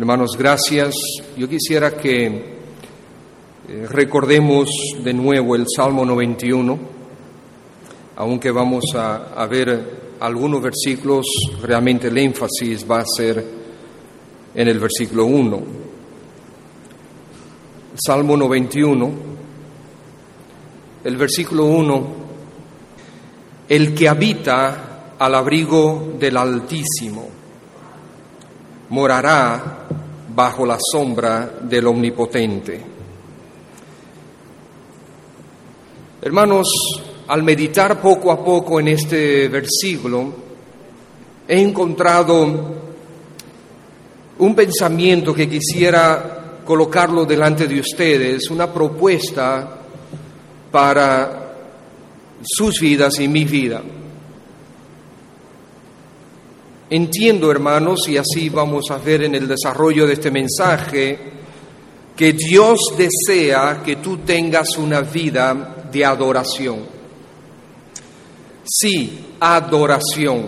Hermanos, 0.00 0.30
gracias. 0.38 0.94
Yo 1.36 1.46
quisiera 1.46 1.94
que 1.94 2.24
eh, 2.26 3.86
recordemos 3.86 4.70
de 5.04 5.12
nuevo 5.12 5.54
el 5.54 5.66
Salmo 5.68 6.06
91, 6.06 6.78
aunque 8.16 8.50
vamos 8.50 8.82
a, 8.94 9.46
ver 9.46 10.14
algunos 10.20 10.62
versículos, 10.62 11.26
realmente 11.60 12.08
el 12.08 12.16
énfasis 12.16 12.90
va 12.90 13.00
a 13.00 13.04
ser 13.04 13.44
en 14.54 14.68
el 14.68 14.78
versículo 14.78 15.26
1. 15.26 15.62
Salmo 18.02 18.38
91, 18.38 19.10
el 21.04 21.16
versículo 21.18 21.66
1, 21.66 22.06
el 23.68 23.94
que 23.94 24.08
habita 24.08 25.16
al 25.18 25.34
abrigo 25.34 26.14
del 26.18 26.38
Altísimo 26.38 27.39
morará 28.90 29.86
bajo 30.34 30.66
la 30.66 30.78
sombra 30.78 31.58
del 31.62 31.86
Omnipotente. 31.86 32.80
Hermanos, 36.22 36.68
al 37.28 37.42
meditar 37.42 38.00
poco 38.00 38.30
a 38.30 38.44
poco 38.44 38.78
en 38.78 38.88
este 38.88 39.48
versículo, 39.48 40.32
he 41.48 41.60
encontrado 41.60 42.74
un 44.38 44.54
pensamiento 44.54 45.34
que 45.34 45.48
quisiera 45.48 46.60
colocarlo 46.64 47.24
delante 47.24 47.66
de 47.66 47.80
ustedes, 47.80 48.50
una 48.50 48.72
propuesta 48.72 49.78
para 50.70 51.54
sus 52.42 52.80
vidas 52.80 53.18
y 53.20 53.28
mi 53.28 53.44
vida. 53.44 53.82
Entiendo, 56.90 57.52
hermanos, 57.52 58.08
y 58.08 58.16
así 58.16 58.48
vamos 58.48 58.86
a 58.90 58.98
ver 58.98 59.22
en 59.22 59.36
el 59.36 59.46
desarrollo 59.46 60.08
de 60.08 60.14
este 60.14 60.32
mensaje, 60.32 61.18
que 62.16 62.32
Dios 62.32 62.80
desea 62.98 63.80
que 63.84 63.96
tú 63.96 64.18
tengas 64.18 64.76
una 64.76 65.00
vida 65.00 65.86
de 65.90 66.04
adoración. 66.04 66.80
Sí, 68.64 69.34
adoración. 69.38 70.46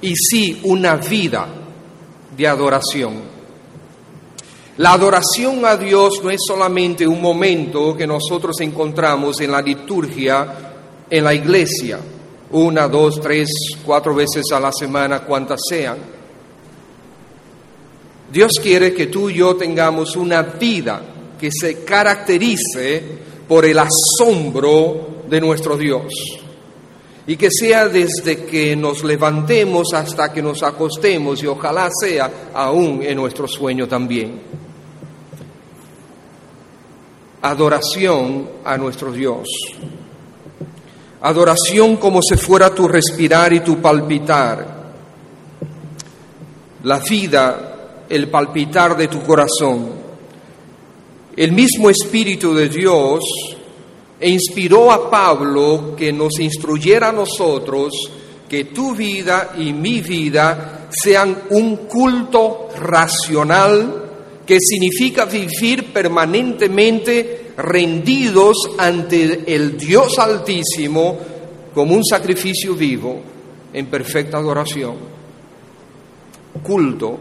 Y 0.00 0.14
sí, 0.14 0.60
una 0.62 0.94
vida 0.94 1.48
de 2.36 2.46
adoración. 2.46 3.14
La 4.76 4.92
adoración 4.92 5.64
a 5.64 5.76
Dios 5.76 6.22
no 6.22 6.30
es 6.30 6.40
solamente 6.46 7.06
un 7.06 7.20
momento 7.20 7.96
que 7.96 8.06
nosotros 8.06 8.60
encontramos 8.60 9.40
en 9.40 9.50
la 9.50 9.60
liturgia 9.60 10.70
en 11.10 11.24
la 11.24 11.34
iglesia 11.34 11.98
una, 12.52 12.88
dos, 12.88 13.20
tres, 13.20 13.48
cuatro 13.84 14.14
veces 14.14 14.44
a 14.52 14.60
la 14.60 14.72
semana, 14.72 15.20
cuantas 15.20 15.60
sean. 15.68 15.98
Dios 18.32 18.52
quiere 18.62 18.92
que 18.92 19.06
tú 19.06 19.28
y 19.30 19.34
yo 19.34 19.56
tengamos 19.56 20.16
una 20.16 20.42
vida 20.42 21.02
que 21.38 21.50
se 21.50 21.84
caracterice 21.84 23.02
por 23.48 23.64
el 23.64 23.78
asombro 23.78 25.24
de 25.28 25.40
nuestro 25.40 25.76
Dios 25.76 26.12
y 27.26 27.36
que 27.36 27.50
sea 27.50 27.88
desde 27.88 28.44
que 28.44 28.76
nos 28.76 29.04
levantemos 29.04 29.92
hasta 29.94 30.32
que 30.32 30.42
nos 30.42 30.62
acostemos 30.62 31.42
y 31.42 31.46
ojalá 31.46 31.88
sea 32.00 32.50
aún 32.54 33.02
en 33.02 33.16
nuestro 33.16 33.46
sueño 33.48 33.88
también. 33.88 34.40
Adoración 37.42 38.48
a 38.64 38.76
nuestro 38.76 39.12
Dios. 39.12 39.46
Adoración 41.22 41.96
como 41.96 42.20
si 42.22 42.36
fuera 42.36 42.74
tu 42.74 42.88
respirar 42.88 43.52
y 43.52 43.60
tu 43.60 43.80
palpitar. 43.80 44.80
La 46.84 46.98
vida, 46.98 48.04
el 48.08 48.28
palpitar 48.28 48.96
de 48.96 49.08
tu 49.08 49.22
corazón. 49.22 49.90
El 51.36 51.52
mismo 51.52 51.90
Espíritu 51.90 52.54
de 52.54 52.68
Dios 52.68 53.20
inspiró 54.20 54.90
a 54.90 55.10
Pablo 55.10 55.94
que 55.96 56.12
nos 56.12 56.38
instruyera 56.40 57.08
a 57.10 57.12
nosotros 57.12 57.92
que 58.48 58.64
tu 58.64 58.94
vida 58.94 59.52
y 59.56 59.72
mi 59.72 60.00
vida 60.00 60.88
sean 60.90 61.44
un 61.50 61.76
culto 61.86 62.68
racional 62.80 64.08
que 64.44 64.58
significa 64.58 65.24
vivir 65.24 65.92
permanentemente 65.92 67.39
rendidos 67.60 68.56
ante 68.78 69.54
el 69.54 69.76
Dios 69.76 70.18
Altísimo 70.18 71.18
como 71.74 71.94
un 71.94 72.04
sacrificio 72.04 72.74
vivo 72.74 73.20
en 73.72 73.86
perfecta 73.86 74.38
adoración. 74.38 74.96
Culto 76.62 77.18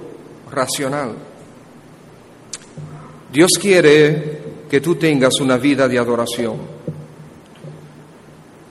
racional. 0.51 1.13
Dios 3.31 3.51
quiere 3.61 4.39
que 4.69 4.81
tú 4.81 4.95
tengas 4.95 5.39
una 5.39 5.57
vida 5.57 5.87
de 5.87 5.99
adoración. 5.99 6.79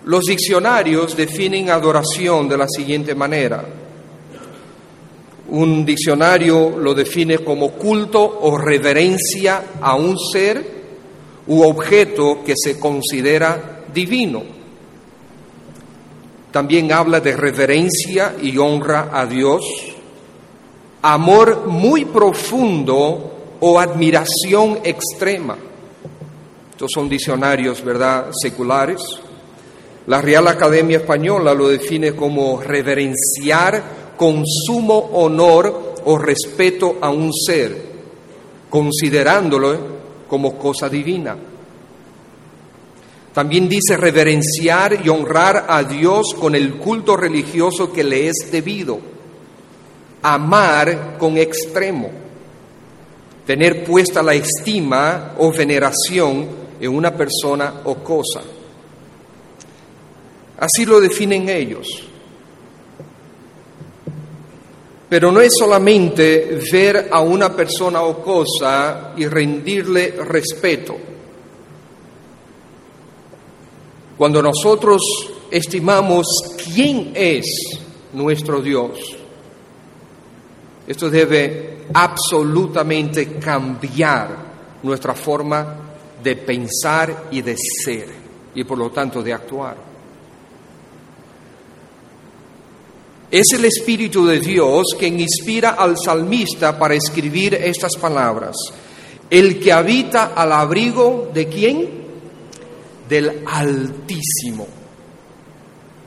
Los 0.06 0.24
diccionarios 0.24 1.16
definen 1.16 1.70
adoración 1.70 2.48
de 2.48 2.56
la 2.56 2.66
siguiente 2.66 3.14
manera. 3.14 3.64
Un 5.50 5.84
diccionario 5.84 6.78
lo 6.78 6.94
define 6.94 7.38
como 7.38 7.70
culto 7.72 8.40
o 8.42 8.58
reverencia 8.58 9.64
a 9.80 9.94
un 9.94 10.18
ser 10.18 10.77
u 11.48 11.62
objeto 11.62 12.44
que 12.44 12.54
se 12.56 12.78
considera 12.78 13.84
divino. 13.92 14.42
También 16.50 16.92
habla 16.92 17.20
de 17.20 17.36
reverencia 17.36 18.36
y 18.40 18.56
honra 18.58 19.10
a 19.12 19.26
Dios, 19.26 19.64
amor 21.02 21.66
muy 21.66 22.04
profundo 22.04 23.56
o 23.60 23.80
admiración 23.80 24.78
extrema. 24.84 25.56
Estos 26.70 26.90
son 26.94 27.08
diccionarios, 27.08 27.82
¿verdad?, 27.82 28.30
seculares. 28.40 29.02
La 30.06 30.22
Real 30.22 30.48
Academia 30.48 30.98
Española 30.98 31.52
lo 31.52 31.68
define 31.68 32.14
como 32.14 32.62
reverenciar 32.62 34.14
con 34.16 34.42
sumo 34.46 34.96
honor 35.14 35.94
o 36.04 36.18
respeto 36.18 36.96
a 37.00 37.10
un 37.10 37.32
ser, 37.32 37.76
considerándolo 38.70 39.97
como 40.28 40.56
cosa 40.58 40.88
divina. 40.88 41.36
También 43.32 43.68
dice 43.68 43.96
reverenciar 43.96 45.04
y 45.04 45.08
honrar 45.08 45.66
a 45.68 45.82
Dios 45.84 46.34
con 46.38 46.54
el 46.54 46.74
culto 46.74 47.16
religioso 47.16 47.92
que 47.92 48.02
le 48.02 48.28
es 48.28 48.50
debido. 48.50 48.98
Amar 50.22 51.16
con 51.18 51.38
extremo. 51.38 52.10
Tener 53.46 53.84
puesta 53.84 54.22
la 54.22 54.34
estima 54.34 55.34
o 55.38 55.52
veneración 55.52 56.48
en 56.80 56.94
una 56.94 57.14
persona 57.14 57.82
o 57.84 57.94
cosa. 57.96 58.42
Así 60.58 60.84
lo 60.84 61.00
definen 61.00 61.48
ellos. 61.48 61.86
Pero 65.08 65.32
no 65.32 65.40
es 65.40 65.52
solamente 65.58 66.60
ver 66.70 67.08
a 67.10 67.20
una 67.20 67.54
persona 67.54 68.02
o 68.02 68.22
cosa 68.22 69.14
y 69.16 69.26
rendirle 69.26 70.10
respeto. 70.10 70.96
Cuando 74.18 74.42
nosotros 74.42 75.00
estimamos 75.50 76.26
quién 76.74 77.12
es 77.14 77.46
nuestro 78.12 78.60
Dios, 78.60 79.16
esto 80.86 81.08
debe 81.08 81.78
absolutamente 81.94 83.38
cambiar 83.38 84.48
nuestra 84.82 85.14
forma 85.14 85.76
de 86.22 86.36
pensar 86.36 87.28
y 87.30 87.42
de 87.42 87.56
ser 87.56 88.08
y 88.54 88.64
por 88.64 88.76
lo 88.76 88.90
tanto 88.90 89.22
de 89.22 89.32
actuar. 89.32 89.87
Es 93.30 93.52
el 93.52 93.66
Espíritu 93.66 94.24
de 94.26 94.40
Dios 94.40 94.86
quien 94.98 95.20
inspira 95.20 95.70
al 95.70 95.96
salmista 96.02 96.78
para 96.78 96.94
escribir 96.94 97.54
estas 97.54 97.96
palabras. 97.96 98.56
El 99.28 99.60
que 99.60 99.70
habita 99.70 100.32
al 100.34 100.52
abrigo 100.52 101.30
de 101.34 101.46
quién? 101.46 101.88
Del 103.06 103.42
Altísimo. 103.46 104.66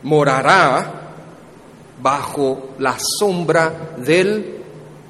Morará 0.04 1.14
bajo 2.02 2.72
la 2.80 2.98
sombra 3.00 3.94
del 3.98 4.56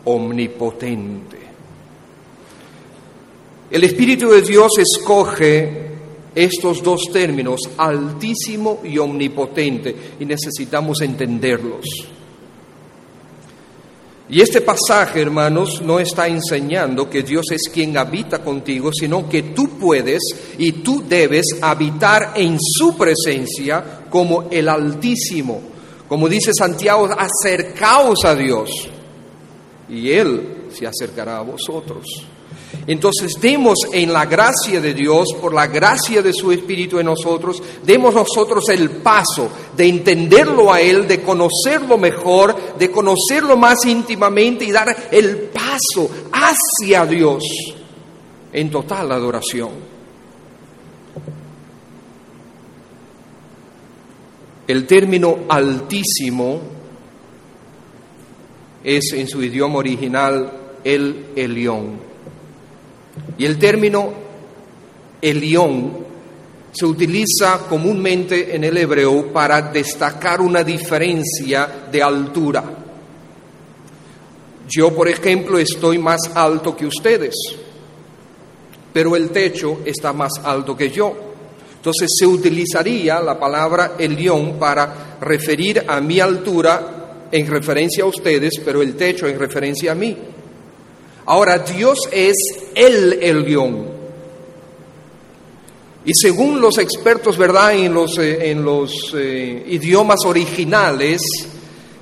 Omnipotente. 0.04 1.38
El 3.70 3.86
Espíritu 3.86 4.32
de 4.32 4.42
Dios 4.42 4.72
escoge 4.78 5.91
estos 6.34 6.82
dos 6.82 7.10
términos, 7.12 7.62
altísimo 7.78 8.82
y 8.84 8.98
omnipotente, 8.98 9.96
y 10.20 10.26
necesitamos 10.26 11.02
entenderlos. 11.02 11.86
Y 14.32 14.40
este 14.40 14.62
pasaje, 14.62 15.22
hermanos, 15.22 15.82
no 15.82 16.00
está 16.00 16.26
enseñando 16.26 17.10
que 17.10 17.22
Dios 17.22 17.48
es 17.52 17.64
quien 17.68 17.98
habita 17.98 18.42
contigo, 18.42 18.90
sino 18.94 19.28
que 19.28 19.44
tú 19.44 19.78
puedes 19.78 20.22
y 20.58 20.72
tú 20.72 21.04
debes 21.06 21.48
habitar 21.62 22.32
en 22.36 22.58
su 22.58 22.96
presencia 22.96 24.06
como 24.10 24.48
el 24.50 24.70
Altísimo. 24.70 25.62
Como 26.08 26.30
dice 26.30 26.54
Santiago, 26.58 27.10
acercaos 27.18 28.24
a 28.24 28.34
Dios 28.34 28.70
y 29.90 30.12
Él 30.12 30.68
se 30.72 30.88
acercará 30.88 31.40
a 31.40 31.42
vosotros. 31.42 32.06
Entonces 32.88 33.34
demos 33.40 33.78
en 33.94 34.12
la 34.12 34.26
gracia 34.26 34.82
de 34.82 34.94
Dios, 34.94 35.28
por 35.40 35.54
la 35.54 35.68
gracia 35.68 36.22
de 36.22 36.34
su 36.34 36.52
Espíritu 36.52 37.00
en 37.00 37.06
nosotros, 37.06 37.62
demos 37.84 38.14
nosotros 38.14 38.70
el 38.70 38.90
paso 38.90 39.50
de 39.76 39.88
entenderlo 39.88 40.72
a 40.72 40.82
Él, 40.82 41.08
de 41.08 41.22
conocerlo 41.22 41.98
mejor, 41.98 42.78
de 42.78 42.90
conocerlo 42.90 43.58
más 43.58 43.86
íntimamente 43.86 44.66
y 44.66 44.72
dar 44.72 44.96
el 45.12 45.50
paso 45.50 46.10
hacia 46.32 47.06
Dios 47.06 47.44
en 48.54 48.70
total 48.70 49.12
adoración. 49.12 49.92
El 54.68 54.88
término 54.88 55.40
altísimo 55.50 56.62
es 58.84 59.14
en 59.14 59.28
su 59.28 59.44
idioma 59.44 59.80
original 59.80 60.52
el 60.84 61.26
Elión. 61.36 62.11
Y 63.38 63.46
el 63.46 63.58
término 63.58 64.14
Elión 65.22 66.12
se 66.72 66.86
utiliza 66.86 67.60
comúnmente 67.68 68.56
en 68.56 68.64
el 68.64 68.78
hebreo 68.78 69.32
para 69.32 69.62
destacar 69.62 70.42
una 70.42 70.64
diferencia 70.64 71.86
de 71.92 72.02
altura. 72.02 72.64
Yo, 74.70 74.96
por 74.96 75.10
ejemplo, 75.10 75.60
estoy 75.60 75.98
más 75.98 76.22
alto 76.34 76.76
que 76.76 76.86
ustedes, 76.86 77.36
pero 78.94 79.16
el 79.18 79.30
techo 79.30 79.80
está 79.86 80.14
más 80.14 80.32
alto 80.44 80.78
que 80.78 80.90
yo. 80.90 81.14
Entonces 81.76 82.10
se 82.18 82.26
utilizaría 82.26 83.20
la 83.20 83.38
palabra 83.38 83.94
Elión 83.98 84.58
para 84.58 85.18
referir 85.20 85.84
a 85.88 86.00
mi 86.00 86.20
altura 86.20 87.28
en 87.32 87.48
referencia 87.48 88.04
a 88.04 88.08
ustedes, 88.08 88.62
pero 88.64 88.82
el 88.82 88.96
techo 88.96 89.28
en 89.28 89.38
referencia 89.38 89.92
a 89.92 89.96
mí. 89.96 90.16
Ahora, 91.26 91.60
Dios 91.60 92.00
es 92.12 92.36
el 92.76 93.14
Elión. 93.22 93.92
Y 96.04 96.12
según 96.16 96.60
los 96.60 96.78
expertos, 96.80 97.38
¿verdad?, 97.38 97.76
en 97.76 97.94
los, 97.94 98.18
eh, 98.18 98.50
en 98.50 98.66
los 98.66 99.14
eh, 99.16 99.64
idiomas 99.68 100.26
originales, 100.26 101.22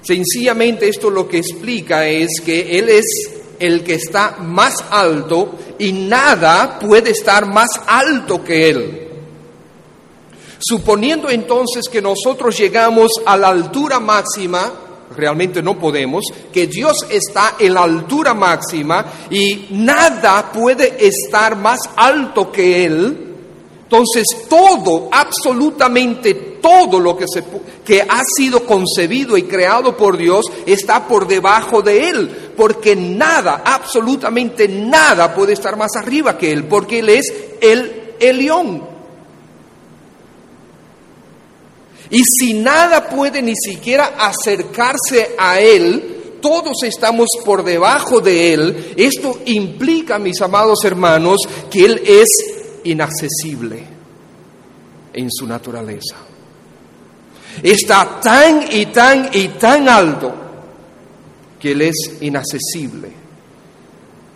sencillamente 0.02 0.88
esto 0.88 1.10
lo 1.10 1.28
que 1.28 1.40
explica 1.40 2.08
es 2.08 2.40
que 2.46 2.80
Él 2.80 2.88
es 2.88 3.06
el 3.60 3.84
que 3.84 3.96
está 3.96 4.38
más 4.40 4.86
alto 4.90 5.54
y 5.78 5.92
nada 5.92 6.80
puede 6.80 7.12
estar 7.12 7.46
más 7.46 7.70
alto 7.86 8.42
que 8.42 8.70
Él. 8.70 9.10
Suponiendo 10.60 11.30
entonces 11.30 11.90
que 11.92 12.02
nosotros 12.02 12.58
llegamos 12.58 13.12
a 13.26 13.38
la 13.38 13.50
altura 13.50 14.00
máxima, 14.00 14.72
realmente 15.16 15.62
no 15.62 15.78
podemos, 15.78 16.24
que 16.52 16.68
Dios 16.68 16.98
está 17.10 17.56
en 17.60 17.74
la 17.74 17.84
altura 17.84 18.34
máxima 18.34 19.06
y 19.30 19.68
nada 19.72 20.52
puede 20.52 21.06
estar 21.06 21.56
más 21.56 21.80
alto 21.96 22.52
que 22.52 22.86
Él, 22.86 23.26
entonces 23.84 24.26
todo, 24.48 25.10
absolutamente 25.12 26.36
todo 26.62 27.00
lo 27.00 27.18
que, 27.18 27.26
se, 27.28 27.44
que 27.84 28.02
ha 28.02 28.22
sido 28.38 28.64
concebido 28.64 29.36
y 29.36 29.44
creado 29.44 29.98
por 29.98 30.16
Dios 30.16 30.46
está 30.68 31.08
por 31.08 31.28
debajo 31.28 31.82
de 31.82 32.08
Él, 32.08 32.54
porque 32.56 32.96
nada, 32.96 33.64
absolutamente 33.66 34.68
nada 34.68 35.34
puede 35.34 35.54
estar 35.54 35.76
más 35.76 35.96
arriba 35.96 36.38
que 36.38 36.52
Él, 36.52 36.66
porque 36.66 37.00
Él 37.00 37.10
es 37.10 37.34
el 37.62 38.14
Elión. 38.20 38.89
Y 42.10 42.24
si 42.24 42.54
nada 42.56 43.08
puede 43.08 43.42
ni 43.42 43.54
siquiera 43.56 44.16
acercarse 44.18 45.36
a 45.38 45.60
Él, 45.60 46.38
todos 46.42 46.84
estamos 46.84 47.28
por 47.46 47.64
debajo 47.64 48.20
de 48.20 48.54
Él, 48.54 48.94
esto 48.96 49.40
implica, 49.46 50.18
mis 50.18 50.42
amados 50.42 50.80
hermanos, 50.86 51.38
que 51.70 51.86
Él 51.86 52.02
es 52.06 52.28
inaccesible 52.84 53.84
en 55.14 55.30
su 55.32 55.46
naturaleza. 55.46 56.16
Está 57.62 58.20
tan 58.22 58.66
y 58.72 58.86
tan 58.88 59.30
y 59.34 59.50
tan 59.50 59.90
alto 59.90 60.34
que 61.60 61.72
Él 61.72 61.82
es 61.82 62.18
inaccesible. 62.22 63.10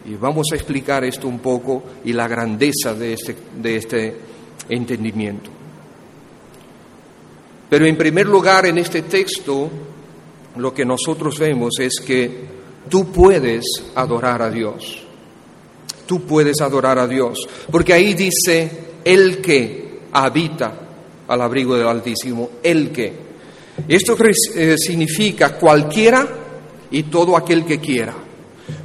Y 0.06 0.16
vamos 0.16 0.48
a 0.52 0.56
explicar 0.56 1.06
esto 1.06 1.28
un 1.28 1.40
poco 1.40 1.84
y 2.04 2.12
la 2.12 2.28
grandeza 2.28 2.94
de 2.94 3.14
este, 3.14 3.36
de 3.56 3.76
este 3.78 4.18
entendimiento. 4.68 5.50
Pero 7.74 7.88
en 7.88 7.98
primer 7.98 8.28
lugar, 8.28 8.68
en 8.68 8.78
este 8.78 9.02
texto, 9.02 9.68
lo 10.58 10.72
que 10.72 10.86
nosotros 10.86 11.40
vemos 11.40 11.72
es 11.80 11.94
que 12.06 12.30
tú 12.88 13.12
puedes 13.12 13.66
adorar 13.96 14.44
a 14.44 14.52
Dios. 14.52 15.02
Tú 16.06 16.22
puedes 16.22 16.62
adorar 16.62 17.00
a 17.00 17.08
Dios. 17.08 17.50
Porque 17.72 17.94
ahí 17.94 18.14
dice, 18.14 18.70
el 19.04 19.42
que 19.42 20.02
habita 20.12 20.82
al 21.28 21.42
abrigo 21.42 21.76
del 21.76 21.88
Altísimo, 21.88 22.52
el 22.62 22.92
que. 22.92 23.12
Esto 23.88 24.16
eh, 24.56 24.76
significa 24.78 25.58
cualquiera 25.58 26.28
y 26.92 27.02
todo 27.02 27.36
aquel 27.36 27.66
que 27.66 27.80
quiera. 27.80 28.14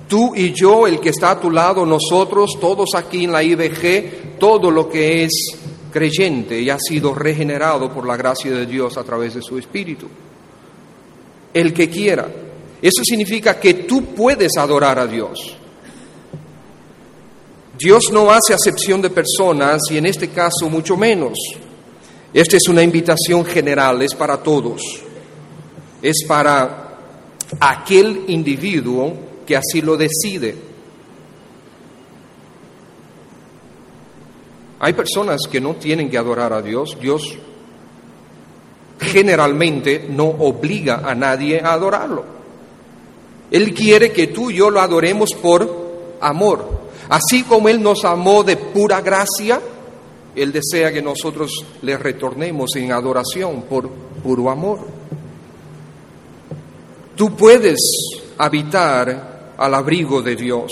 Tú 0.09 0.35
y 0.35 0.55
yo, 0.55 0.87
el 0.87 0.99
que 0.99 1.11
está 1.11 1.33
a 1.33 1.39
tu 1.39 1.51
lado, 1.51 1.85
nosotros, 1.85 2.53
todos 2.59 2.95
aquí 2.95 3.25
en 3.25 3.33
la 3.33 3.43
IBG, 3.43 4.39
todo 4.39 4.71
lo 4.71 4.89
que 4.89 5.25
es 5.25 5.59
creyente 5.91 6.61
y 6.61 6.71
ha 6.71 6.79
sido 6.79 7.15
regenerado 7.15 7.93
por 7.93 8.07
la 8.07 8.17
gracia 8.17 8.51
de 8.51 8.67
Dios 8.67 8.97
a 8.97 9.05
través 9.05 9.35
de 9.35 9.43
su 9.43 9.59
Espíritu. 9.59 10.07
El 11.53 11.73
que 11.73 11.89
quiera. 11.89 12.29
Eso 12.81 13.03
significa 13.03 13.59
que 13.59 13.75
tú 13.75 14.15
puedes 14.15 14.57
adorar 14.57 14.99
a 14.99 15.07
Dios. 15.07 15.57
Dios 17.79 18.05
no 18.13 18.31
hace 18.31 18.55
acepción 18.55 19.01
de 19.01 19.11
personas 19.11 19.81
y 19.91 19.99
en 19.99 20.07
este 20.07 20.29
caso 20.29 20.69
mucho 20.69 20.97
menos. 20.97 21.35
Esta 22.33 22.57
es 22.57 22.69
una 22.69 22.83
invitación 22.83 23.45
general, 23.45 24.03
es 24.03 24.15
para 24.15 24.43
todos. 24.43 24.83
Es 26.03 26.25
para 26.27 26.99
aquel 27.61 28.25
individuo 28.29 29.15
que 29.47 29.57
así 29.57 29.81
lo 29.81 29.97
decide. 29.97 30.68
Hay 34.81 34.93
personas 34.93 35.41
que 35.51 35.61
no 35.61 35.75
tienen 35.75 36.11
que 36.11 36.19
adorar 36.19 36.53
a 36.53 36.63
Dios. 36.63 36.97
Dios 37.01 37.37
generalmente 39.01 40.07
no 40.09 40.25
obliga 40.25 41.03
a 41.05 41.15
nadie 41.15 41.61
a 41.61 41.73
adorarlo. 41.73 42.25
Él 43.51 43.75
quiere 43.75 44.13
que 44.13 44.29
tú 44.29 44.51
y 44.51 44.57
yo 44.57 44.71
lo 44.71 44.81
adoremos 44.81 45.31
por 45.41 46.17
amor. 46.21 46.79
Así 47.09 47.43
como 47.45 47.69
Él 47.69 47.83
nos 47.83 48.05
amó 48.05 48.45
de 48.45 48.57
pura 48.57 49.01
gracia, 49.01 49.61
Él 50.37 50.53
desea 50.53 50.93
que 50.93 51.01
nosotros 51.01 51.65
le 51.83 51.97
retornemos 51.97 52.77
en 52.77 52.93
adoración 52.93 53.63
por 53.63 53.89
puro 53.89 54.51
amor. 54.51 54.81
Tú 57.17 57.35
puedes 57.35 57.79
habitar 58.37 59.55
al 59.57 59.75
abrigo 59.75 60.23
de 60.23 60.37
Dios. 60.37 60.71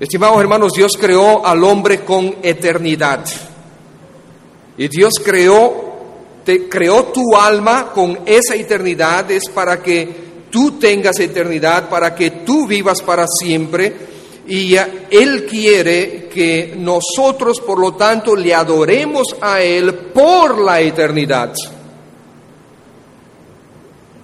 Estimados 0.00 0.40
hermanos, 0.40 0.72
Dios 0.74 0.92
creó 0.96 1.44
al 1.44 1.64
hombre 1.64 2.04
con 2.04 2.36
eternidad. 2.42 3.24
Y 4.76 4.86
Dios 4.86 5.14
creó, 5.24 5.74
te 6.44 6.68
creó 6.68 7.06
tu 7.06 7.34
alma 7.34 7.90
con 7.92 8.20
esa 8.24 8.54
eternidad, 8.54 9.28
es 9.32 9.50
para 9.52 9.82
que 9.82 10.28
tú 10.50 10.78
tengas 10.78 11.18
eternidad, 11.18 11.88
para 11.88 12.14
que 12.14 12.30
tú 12.30 12.68
vivas 12.68 13.02
para 13.02 13.26
siempre. 13.26 13.92
Y 14.46 14.76
Él 14.76 15.46
quiere 15.50 16.28
que 16.32 16.74
nosotros, 16.78 17.60
por 17.60 17.80
lo 17.80 17.94
tanto, 17.94 18.36
le 18.36 18.54
adoremos 18.54 19.36
a 19.40 19.60
Él 19.60 19.92
por 19.94 20.58
la 20.58 20.80
eternidad. 20.80 21.52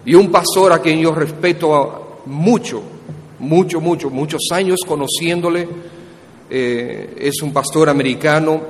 Y 0.06 0.14
un 0.14 0.30
pastor 0.30 0.72
a 0.72 0.78
quien 0.78 1.00
yo 1.00 1.12
respeto 1.12 2.20
mucho, 2.26 2.80
mucho, 3.38 3.80
mucho, 3.80 4.10
muchos 4.10 4.42
años 4.50 4.80
conociéndole, 4.86 5.68
eh, 6.50 7.16
es 7.18 7.42
un 7.42 7.52
pastor 7.52 7.88
americano, 7.88 8.60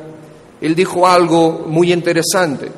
él 0.61 0.75
dijo 0.75 1.07
algo 1.07 1.65
muy 1.67 1.93
interesante. 1.93 2.71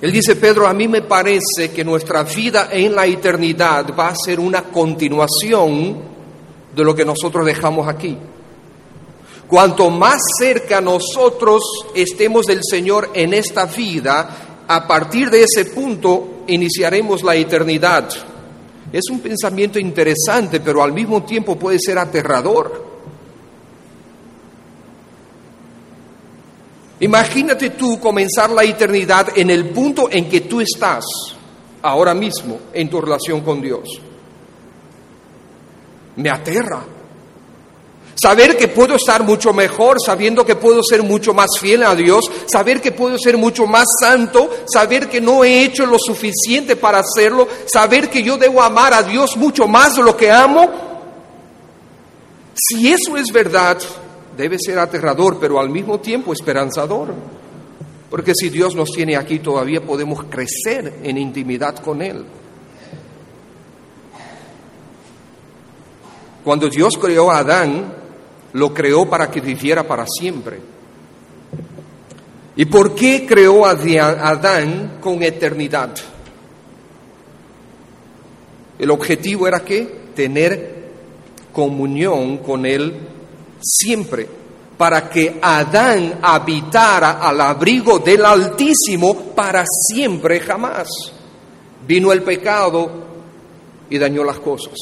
Él 0.00 0.12
dice, 0.12 0.36
Pedro, 0.36 0.66
a 0.66 0.74
mí 0.74 0.88
me 0.88 1.02
parece 1.02 1.70
que 1.74 1.84
nuestra 1.84 2.24
vida 2.24 2.68
en 2.70 2.94
la 2.94 3.06
eternidad 3.06 3.94
va 3.98 4.08
a 4.08 4.14
ser 4.14 4.38
una 4.38 4.62
continuación 4.64 5.96
de 6.74 6.84
lo 6.84 6.94
que 6.94 7.04
nosotros 7.04 7.46
dejamos 7.46 7.88
aquí. 7.88 8.16
Cuanto 9.48 9.88
más 9.90 10.20
cerca 10.38 10.80
nosotros 10.80 11.62
estemos 11.94 12.46
del 12.46 12.60
Señor 12.62 13.10
en 13.14 13.32
esta 13.34 13.66
vida, 13.66 14.64
a 14.66 14.86
partir 14.86 15.30
de 15.30 15.44
ese 15.44 15.66
punto 15.66 16.42
iniciaremos 16.48 17.22
la 17.22 17.36
eternidad. 17.36 18.08
Es 18.94 19.10
un 19.10 19.18
pensamiento 19.18 19.80
interesante, 19.80 20.60
pero 20.60 20.80
al 20.80 20.92
mismo 20.92 21.24
tiempo 21.24 21.58
puede 21.58 21.80
ser 21.80 21.98
aterrador. 21.98 22.94
Imagínate 27.00 27.70
tú 27.70 27.98
comenzar 27.98 28.50
la 28.50 28.62
eternidad 28.62 29.36
en 29.36 29.50
el 29.50 29.70
punto 29.70 30.08
en 30.08 30.28
que 30.28 30.42
tú 30.42 30.60
estás 30.60 31.04
ahora 31.82 32.14
mismo 32.14 32.60
en 32.72 32.88
tu 32.88 33.00
relación 33.00 33.40
con 33.40 33.60
Dios. 33.60 33.82
me 36.14 36.30
aterra. 36.30 36.84
Saber 38.24 38.56
que 38.56 38.68
puedo 38.68 38.94
estar 38.94 39.22
mucho 39.22 39.52
mejor, 39.52 39.98
sabiendo 40.00 40.46
que 40.46 40.56
puedo 40.56 40.80
ser 40.82 41.02
mucho 41.02 41.34
más 41.34 41.58
fiel 41.60 41.82
a 41.82 41.94
Dios, 41.94 42.24
saber 42.46 42.80
que 42.80 42.90
puedo 42.90 43.18
ser 43.18 43.36
mucho 43.36 43.66
más 43.66 43.84
santo, 44.00 44.48
saber 44.64 45.10
que 45.10 45.20
no 45.20 45.44
he 45.44 45.62
hecho 45.62 45.84
lo 45.84 45.98
suficiente 45.98 46.74
para 46.74 47.00
hacerlo, 47.00 47.46
saber 47.66 48.08
que 48.08 48.22
yo 48.22 48.38
debo 48.38 48.62
amar 48.62 48.94
a 48.94 49.02
Dios 49.02 49.36
mucho 49.36 49.68
más 49.68 49.96
de 49.96 50.02
lo 50.02 50.16
que 50.16 50.30
amo. 50.30 50.70
Si 52.54 52.90
eso 52.90 53.14
es 53.18 53.30
verdad, 53.30 53.76
debe 54.34 54.56
ser 54.58 54.78
aterrador, 54.78 55.36
pero 55.38 55.60
al 55.60 55.68
mismo 55.68 56.00
tiempo 56.00 56.32
esperanzador. 56.32 57.12
Porque 58.08 58.32
si 58.34 58.48
Dios 58.48 58.74
nos 58.74 58.88
tiene 58.90 59.18
aquí 59.18 59.40
todavía 59.40 59.82
podemos 59.82 60.24
crecer 60.30 61.00
en 61.02 61.18
intimidad 61.18 61.76
con 61.76 62.00
Él. 62.00 62.24
Cuando 66.42 66.70
Dios 66.70 66.94
creó 66.98 67.30
a 67.30 67.40
Adán, 67.40 68.03
lo 68.54 68.72
creó 68.72 69.08
para 69.08 69.30
que 69.30 69.40
viviera 69.40 69.86
para 69.86 70.06
siempre. 70.06 70.58
¿Y 72.56 72.64
por 72.66 72.94
qué 72.94 73.26
creó 73.26 73.66
a 73.66 73.72
Adán 73.72 74.98
con 75.00 75.22
eternidad? 75.22 75.94
El 78.78 78.90
objetivo 78.90 79.48
era 79.48 79.60
que 79.60 80.04
tener 80.14 80.84
comunión 81.52 82.38
con 82.38 82.64
Él 82.64 82.94
siempre, 83.60 84.28
para 84.78 85.08
que 85.08 85.38
Adán 85.42 86.20
habitara 86.22 87.12
al 87.12 87.40
abrigo 87.40 87.98
del 87.98 88.24
Altísimo 88.24 89.34
para 89.34 89.64
siempre 89.66 90.38
jamás. 90.38 90.88
Vino 91.86 92.12
el 92.12 92.22
pecado 92.22 93.04
y 93.90 93.98
dañó 93.98 94.22
las 94.22 94.38
cosas. 94.38 94.74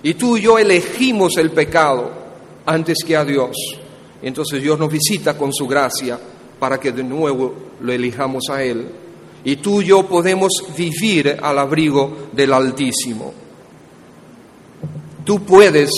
Y 0.00 0.14
tú 0.14 0.36
y 0.36 0.42
yo 0.42 0.58
elegimos 0.58 1.36
el 1.38 1.50
pecado 1.50 2.27
antes 2.68 2.98
que 3.04 3.16
a 3.16 3.24
Dios. 3.24 3.56
Entonces 4.22 4.62
Dios 4.62 4.78
nos 4.78 4.92
visita 4.92 5.36
con 5.36 5.52
su 5.52 5.66
gracia 5.66 6.18
para 6.58 6.78
que 6.78 6.92
de 6.92 7.02
nuevo 7.02 7.54
lo 7.80 7.92
elijamos 7.92 8.44
a 8.50 8.62
Él. 8.62 8.86
Y 9.44 9.56
tú 9.56 9.80
y 9.80 9.86
yo 9.86 10.06
podemos 10.06 10.50
vivir 10.76 11.38
al 11.40 11.58
abrigo 11.58 12.28
del 12.32 12.52
Altísimo. 12.52 13.32
Tú 15.24 15.44
puedes 15.44 15.90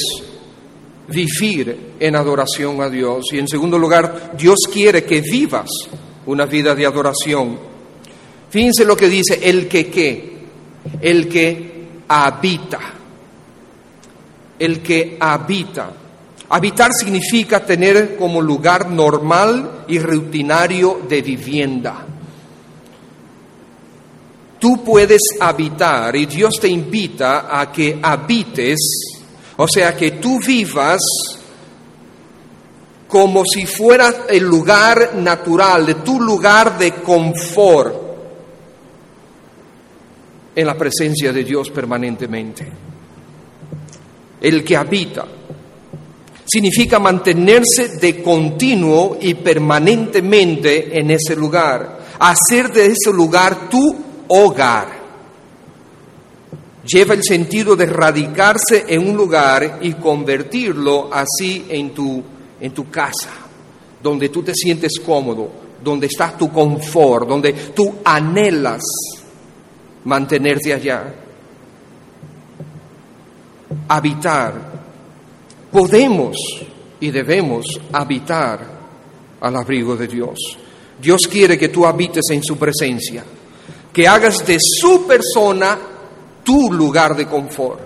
vivir 1.09 1.95
en 1.99 2.15
adoración 2.15 2.81
a 2.83 2.89
Dios. 2.89 3.27
Y 3.33 3.39
en 3.39 3.49
segundo 3.49 3.79
lugar, 3.79 4.33
Dios 4.37 4.61
quiere 4.73 5.05
que 5.05 5.21
vivas 5.21 5.71
una 6.27 6.47
vida 6.47 6.75
de 6.75 6.87
adoración. 6.87 7.59
Fíjense 8.50 8.85
lo 8.85 8.97
que 8.97 9.09
dice 9.09 9.41
el 9.43 9.67
que 9.67 9.91
qué, 9.91 10.39
el 11.00 11.29
que 11.29 11.89
habita 12.07 13.00
el 14.61 14.81
que 14.81 15.17
habita. 15.19 15.91
Habitar 16.50 16.90
significa 16.92 17.64
tener 17.64 18.16
como 18.16 18.42
lugar 18.42 18.90
normal 18.90 19.85
y 19.87 19.99
rutinario 19.99 21.00
de 21.09 21.23
vivienda. 21.23 22.07
Tú 24.59 24.85
puedes 24.85 25.23
habitar 25.40 26.14
y 26.16 26.26
Dios 26.26 26.59
te 26.61 26.69
invita 26.69 27.49
a 27.59 27.73
que 27.73 27.99
habites, 28.02 28.78
o 29.57 29.66
sea, 29.66 29.97
que 29.97 30.12
tú 30.12 30.38
vivas 30.45 31.00
como 33.07 33.45
si 33.45 33.64
fuera 33.64 34.26
el 34.28 34.45
lugar 34.45 35.14
natural, 35.14 36.02
tu 36.04 36.21
lugar 36.21 36.76
de 36.78 36.95
confort 36.95 37.95
en 40.54 40.66
la 40.66 40.76
presencia 40.76 41.33
de 41.33 41.45
Dios 41.45 41.71
permanentemente 41.71 42.71
el 44.40 44.64
que 44.64 44.76
habita. 44.76 45.26
Significa 46.50 46.99
mantenerse 46.99 47.99
de 48.00 48.23
continuo 48.23 49.19
y 49.21 49.35
permanentemente 49.35 50.99
en 50.99 51.11
ese 51.11 51.37
lugar, 51.37 52.00
hacer 52.19 52.73
de 52.73 52.87
ese 52.87 53.12
lugar 53.12 53.69
tu 53.69 53.97
hogar. 54.28 55.00
Lleva 56.85 57.14
el 57.14 57.23
sentido 57.23 57.76
de 57.76 57.87
radicarse 57.87 58.87
en 58.88 59.09
un 59.09 59.16
lugar 59.16 59.78
y 59.83 59.92
convertirlo 59.92 61.11
así 61.12 61.66
en 61.69 61.90
tu, 61.90 62.23
en 62.61 62.73
tu 62.73 62.90
casa, 62.90 63.30
donde 64.02 64.28
tú 64.30 64.42
te 64.42 64.54
sientes 64.54 64.95
cómodo, 65.04 65.50
donde 65.85 66.07
está 66.07 66.37
tu 66.37 66.50
confort, 66.50 67.28
donde 67.28 67.52
tú 67.52 67.97
anhelas 68.04 68.83
mantenerte 70.04 70.73
allá 70.73 71.14
habitar. 73.88 74.70
Podemos 75.71 76.37
y 77.00 77.11
debemos 77.11 77.65
habitar 77.93 78.81
al 79.41 79.57
abrigo 79.57 79.97
de 79.97 80.07
Dios. 80.07 80.39
Dios 81.00 81.21
quiere 81.31 81.59
que 81.59 81.69
tú 81.69 81.87
habites 81.87 82.25
en 82.31 82.43
su 82.43 82.57
presencia, 82.57 83.25
que 83.93 84.07
hagas 84.07 84.47
de 84.47 84.59
su 84.61 85.07
persona 85.07 85.79
tu 86.45 86.73
lugar 86.73 87.17
de 87.17 87.27
confort, 87.27 87.81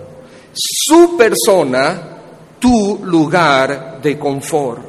su 0.53 1.15
persona 1.17 2.11
tu 2.59 2.99
lugar 3.03 4.01
de 4.01 4.17
confort, 4.17 4.81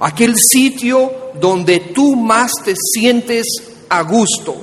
aquel 0.00 0.36
sitio 0.36 1.30
donde 1.40 1.80
tú 1.94 2.16
más 2.16 2.52
te 2.64 2.74
sientes 2.76 3.46
a 3.88 4.02
gusto, 4.02 4.56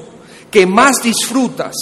que 0.51 0.65
más 0.65 0.97
disfrutas, 1.01 1.73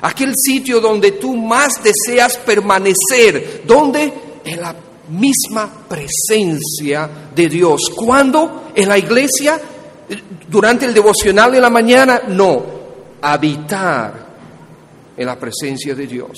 aquel 0.00 0.32
sitio 0.36 0.80
donde 0.80 1.12
tú 1.12 1.36
más 1.36 1.72
deseas 1.82 2.36
permanecer, 2.38 3.62
donde 3.66 4.12
en 4.44 4.60
la 4.60 4.74
misma 5.08 5.70
presencia 5.88 7.08
de 7.34 7.48
Dios. 7.48 7.90
¿Cuándo? 7.94 8.64
¿En 8.74 8.88
la 8.88 8.98
iglesia? 8.98 9.60
¿Durante 10.48 10.86
el 10.86 10.94
devocional 10.94 11.52
de 11.52 11.60
la 11.60 11.70
mañana? 11.70 12.22
No, 12.28 12.64
habitar 13.20 14.26
en 15.16 15.26
la 15.26 15.38
presencia 15.38 15.94
de 15.94 16.06
Dios. 16.06 16.30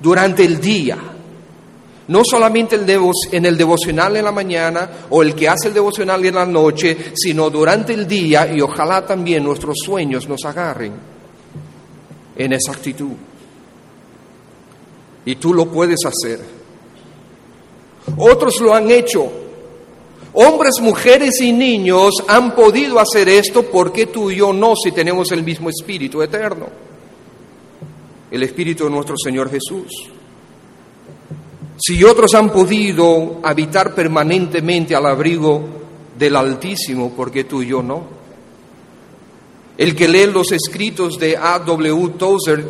Durante 0.00 0.44
el 0.44 0.60
día. 0.60 0.98
No 2.08 2.22
solamente 2.24 2.76
en 2.76 3.46
el 3.46 3.56
devocional 3.56 4.16
en 4.16 4.24
la 4.24 4.32
mañana 4.32 4.90
o 5.10 5.22
el 5.22 5.34
que 5.34 5.48
hace 5.48 5.68
el 5.68 5.74
devocional 5.74 6.24
en 6.24 6.34
la 6.34 6.44
noche, 6.44 7.12
sino 7.14 7.48
durante 7.48 7.94
el 7.94 8.06
día 8.08 8.52
y 8.52 8.60
ojalá 8.60 9.06
también 9.06 9.44
nuestros 9.44 9.76
sueños 9.84 10.28
nos 10.28 10.44
agarren 10.44 10.92
en 12.36 12.52
esa 12.52 12.72
actitud. 12.72 13.12
Y 15.24 15.36
tú 15.36 15.54
lo 15.54 15.70
puedes 15.70 16.00
hacer. 16.04 16.61
Otros 18.16 18.60
lo 18.60 18.74
han 18.74 18.90
hecho. 18.90 19.30
Hombres, 20.34 20.80
mujeres 20.80 21.40
y 21.40 21.52
niños 21.52 22.14
han 22.26 22.54
podido 22.54 22.98
hacer 22.98 23.28
esto 23.28 23.64
porque 23.64 24.06
tú 24.06 24.30
y 24.30 24.36
yo 24.36 24.52
no 24.52 24.74
si 24.76 24.92
tenemos 24.92 25.30
el 25.32 25.42
mismo 25.42 25.68
Espíritu 25.68 26.22
eterno. 26.22 26.68
El 28.30 28.42
Espíritu 28.42 28.84
de 28.84 28.90
nuestro 28.90 29.14
Señor 29.22 29.50
Jesús. 29.50 30.10
Si 31.76 32.02
otros 32.04 32.34
han 32.34 32.50
podido 32.50 33.40
habitar 33.42 33.94
permanentemente 33.94 34.94
al 34.94 35.06
abrigo 35.06 35.62
del 36.18 36.36
Altísimo, 36.36 37.10
¿por 37.10 37.30
qué 37.30 37.44
tú 37.44 37.62
y 37.62 37.68
yo 37.68 37.82
no? 37.82 38.04
El 39.76 39.96
que 39.96 40.08
lee 40.08 40.26
los 40.26 40.52
escritos 40.52 41.18
de 41.18 41.36
A.W. 41.36 42.08
Tozer, 42.18 42.64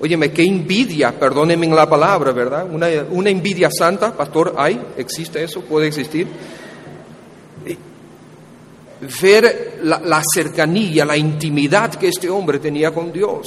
óyeme, 0.00 0.30
qué 0.32 0.44
envidia, 0.44 1.18
perdónenme 1.18 1.66
la 1.68 1.88
palabra, 1.88 2.32
¿verdad? 2.32 2.66
Una, 2.70 2.88
una 3.10 3.30
envidia 3.30 3.70
santa, 3.70 4.16
pastor, 4.16 4.54
¿hay? 4.56 4.80
¿Existe 4.96 5.42
eso? 5.42 5.62
¿Puede 5.62 5.88
existir? 5.88 6.26
Ver 9.22 9.78
la, 9.82 10.00
la 10.00 10.22
cercanía, 10.34 11.04
la 11.04 11.16
intimidad 11.16 11.94
que 11.94 12.08
este 12.08 12.28
hombre 12.28 12.58
tenía 12.58 12.92
con 12.92 13.12
Dios 13.12 13.46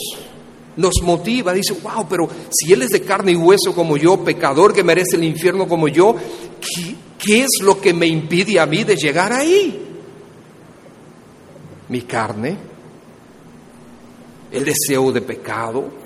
nos 0.77 1.01
motiva, 1.03 1.53
dice, 1.53 1.75
wow, 1.81 2.07
pero 2.09 2.29
si 2.49 2.71
Él 2.71 2.81
es 2.81 2.89
de 2.89 3.01
carne 3.01 3.33
y 3.33 3.35
hueso 3.35 3.73
como 3.75 3.97
yo, 3.97 4.23
pecador 4.23 4.73
que 4.73 4.83
merece 4.83 5.17
el 5.17 5.23
infierno 5.23 5.67
como 5.67 5.87
yo, 5.87 6.15
¿qué, 6.59 6.95
¿qué, 7.17 7.41
es 7.43 7.61
lo 7.61 7.79
que 7.79 7.93
me 7.93 8.07
impide 8.07 8.59
a 8.59 8.65
mí 8.65 8.83
de 8.83 8.95
llegar 8.95 9.33
ahí? 9.33 9.79
Mi 11.89 12.01
carne, 12.03 12.55
el 14.51 14.63
deseo 14.63 15.11
de 15.11 15.21
pecado, 15.21 16.00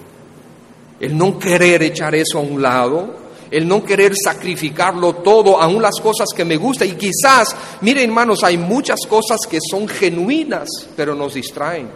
el 1.00 1.18
no 1.18 1.38
querer 1.38 1.84
echar 1.84 2.16
eso 2.16 2.40
a 2.40 2.42
un 2.42 2.62
lado, 2.62 3.26
el 3.52 3.68
no 3.68 3.84
querer 3.84 4.14
sacrificarlo 4.22 5.16
todo, 5.16 5.62
aún 5.62 5.82
las 5.82 6.00
cosas 6.02 6.28
que 6.36 6.46
me 6.46 6.58
gustan. 6.58 6.90
Y 6.90 6.94
quizás, 6.94 7.56
miren 7.82 8.10
hermanos, 8.10 8.44
hay 8.44 8.58
muchas 8.58 9.00
cosas 9.08 9.40
que 9.50 9.60
son 9.70 9.88
genuinas, 9.88 10.68
pero 10.96 11.16
nos 11.16 11.34
distraen 11.34 11.90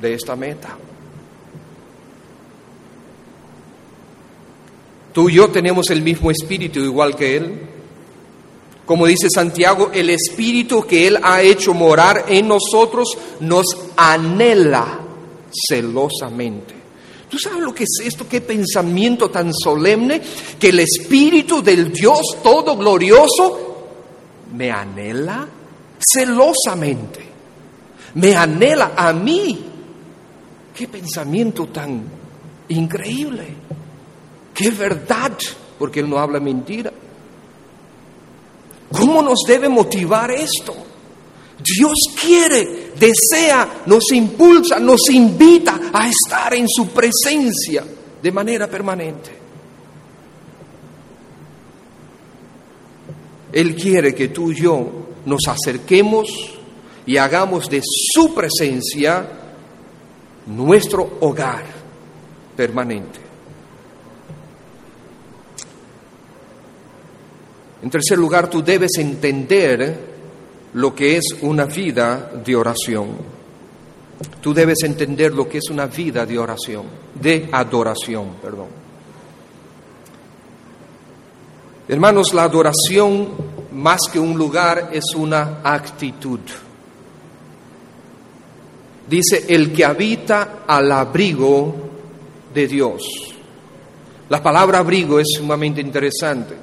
de 0.00 0.14
esta 0.14 0.36
meta. 0.36 0.76
Tú 5.12 5.28
y 5.28 5.34
yo 5.34 5.48
tenemos 5.48 5.90
el 5.90 6.02
mismo 6.02 6.30
espíritu 6.30 6.78
igual 6.78 7.16
que 7.16 7.36
Él. 7.36 7.68
Como 8.86 9.06
dice 9.06 9.28
Santiago, 9.28 9.90
el 9.92 10.10
espíritu 10.10 10.86
que 10.86 11.08
Él 11.08 11.18
ha 11.22 11.42
hecho 11.42 11.74
morar 11.74 12.26
en 12.28 12.48
nosotros 12.48 13.08
nos 13.40 13.66
anhela 13.96 15.00
celosamente. 15.68 16.77
¿Tú 17.28 17.38
sabes 17.38 17.60
lo 17.60 17.74
que 17.74 17.84
es 17.84 18.00
esto? 18.04 18.26
¿Qué 18.28 18.40
pensamiento 18.40 19.30
tan 19.30 19.52
solemne? 19.52 20.22
Que 20.58 20.70
el 20.70 20.80
Espíritu 20.80 21.62
del 21.62 21.92
Dios 21.92 22.38
Todo 22.42 22.76
Glorioso 22.76 23.86
me 24.54 24.70
anhela 24.70 25.46
celosamente. 25.98 27.20
Me 28.14 28.34
anhela 28.34 28.92
a 28.96 29.12
mí. 29.12 29.64
Qué 30.74 30.88
pensamiento 30.88 31.66
tan 31.66 32.02
increíble. 32.68 33.46
Qué 34.54 34.70
verdad, 34.70 35.32
porque 35.78 36.00
Él 36.00 36.08
no 36.08 36.18
habla 36.18 36.40
mentira. 36.40 36.92
¿Cómo 38.90 39.22
nos 39.22 39.40
debe 39.46 39.68
motivar 39.68 40.30
esto? 40.30 40.74
Dios 41.58 41.94
quiere, 42.20 42.92
desea, 42.98 43.82
nos 43.86 44.12
impulsa, 44.12 44.78
nos 44.78 45.10
invita 45.10 45.90
a 45.92 46.08
estar 46.08 46.54
en 46.54 46.66
su 46.68 46.88
presencia 46.88 47.84
de 48.22 48.32
manera 48.32 48.68
permanente. 48.68 49.30
Él 53.52 53.74
quiere 53.74 54.14
que 54.14 54.28
tú 54.28 54.52
y 54.52 54.56
yo 54.56 55.08
nos 55.24 55.40
acerquemos 55.48 56.28
y 57.06 57.16
hagamos 57.16 57.68
de 57.68 57.82
su 57.82 58.34
presencia 58.34 59.26
nuestro 60.46 61.18
hogar 61.20 61.64
permanente. 62.56 63.18
En 67.82 67.90
tercer 67.90 68.18
lugar, 68.18 68.50
tú 68.50 68.62
debes 68.62 68.98
entender 68.98 70.07
lo 70.74 70.94
que 70.94 71.16
es 71.16 71.24
una 71.42 71.64
vida 71.64 72.30
de 72.44 72.56
oración. 72.56 73.08
Tú 74.40 74.52
debes 74.52 74.82
entender 74.82 75.32
lo 75.32 75.48
que 75.48 75.58
es 75.58 75.70
una 75.70 75.86
vida 75.86 76.26
de 76.26 76.38
oración, 76.38 76.84
de 77.14 77.48
adoración, 77.52 78.34
perdón. 78.42 78.66
Hermanos, 81.88 82.34
la 82.34 82.44
adoración 82.44 83.28
más 83.72 84.00
que 84.12 84.18
un 84.18 84.36
lugar 84.36 84.90
es 84.92 85.04
una 85.16 85.60
actitud. 85.62 86.40
Dice, 89.08 89.46
el 89.48 89.72
que 89.72 89.84
habita 89.84 90.64
al 90.66 90.92
abrigo 90.92 91.74
de 92.52 92.66
Dios. 92.66 93.02
La 94.28 94.42
palabra 94.42 94.80
abrigo 94.80 95.18
es 95.18 95.28
sumamente 95.34 95.80
interesante. 95.80 96.54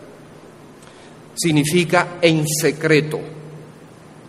Significa 1.34 2.18
en 2.22 2.48
secreto 2.48 3.35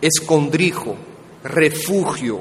escondrijo, 0.01 0.95
refugio, 1.43 2.39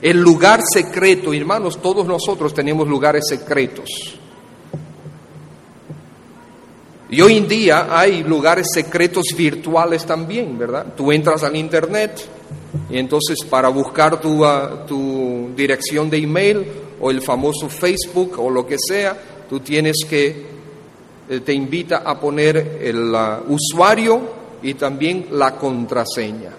el 0.00 0.20
lugar 0.20 0.60
secreto. 0.62 1.32
Hermanos, 1.32 1.80
todos 1.80 2.06
nosotros 2.06 2.54
tenemos 2.54 2.88
lugares 2.88 3.24
secretos. 3.28 3.88
Y 7.10 7.20
hoy 7.22 7.38
en 7.38 7.48
día 7.48 7.88
hay 7.90 8.22
lugares 8.22 8.68
secretos 8.72 9.28
virtuales 9.36 10.04
también, 10.04 10.58
¿verdad? 10.58 10.92
Tú 10.94 11.10
entras 11.10 11.42
al 11.42 11.56
Internet 11.56 12.28
y 12.90 12.98
entonces 12.98 13.38
para 13.48 13.70
buscar 13.70 14.20
tu, 14.20 14.44
ah, 14.44 14.84
tu 14.86 15.50
dirección 15.56 16.10
de 16.10 16.18
email 16.18 16.66
o 17.00 17.10
el 17.10 17.22
famoso 17.22 17.70
Facebook 17.70 18.38
o 18.38 18.50
lo 18.50 18.66
que 18.66 18.76
sea, 18.78 19.16
tú 19.48 19.60
tienes 19.60 19.96
que, 20.08 20.46
eh, 21.30 21.40
te 21.40 21.54
invita 21.54 22.02
a 22.04 22.20
poner 22.20 22.78
el 22.82 23.14
ah, 23.14 23.40
usuario 23.48 24.20
y 24.62 24.74
también 24.74 25.28
la 25.32 25.56
contraseña. 25.56 26.50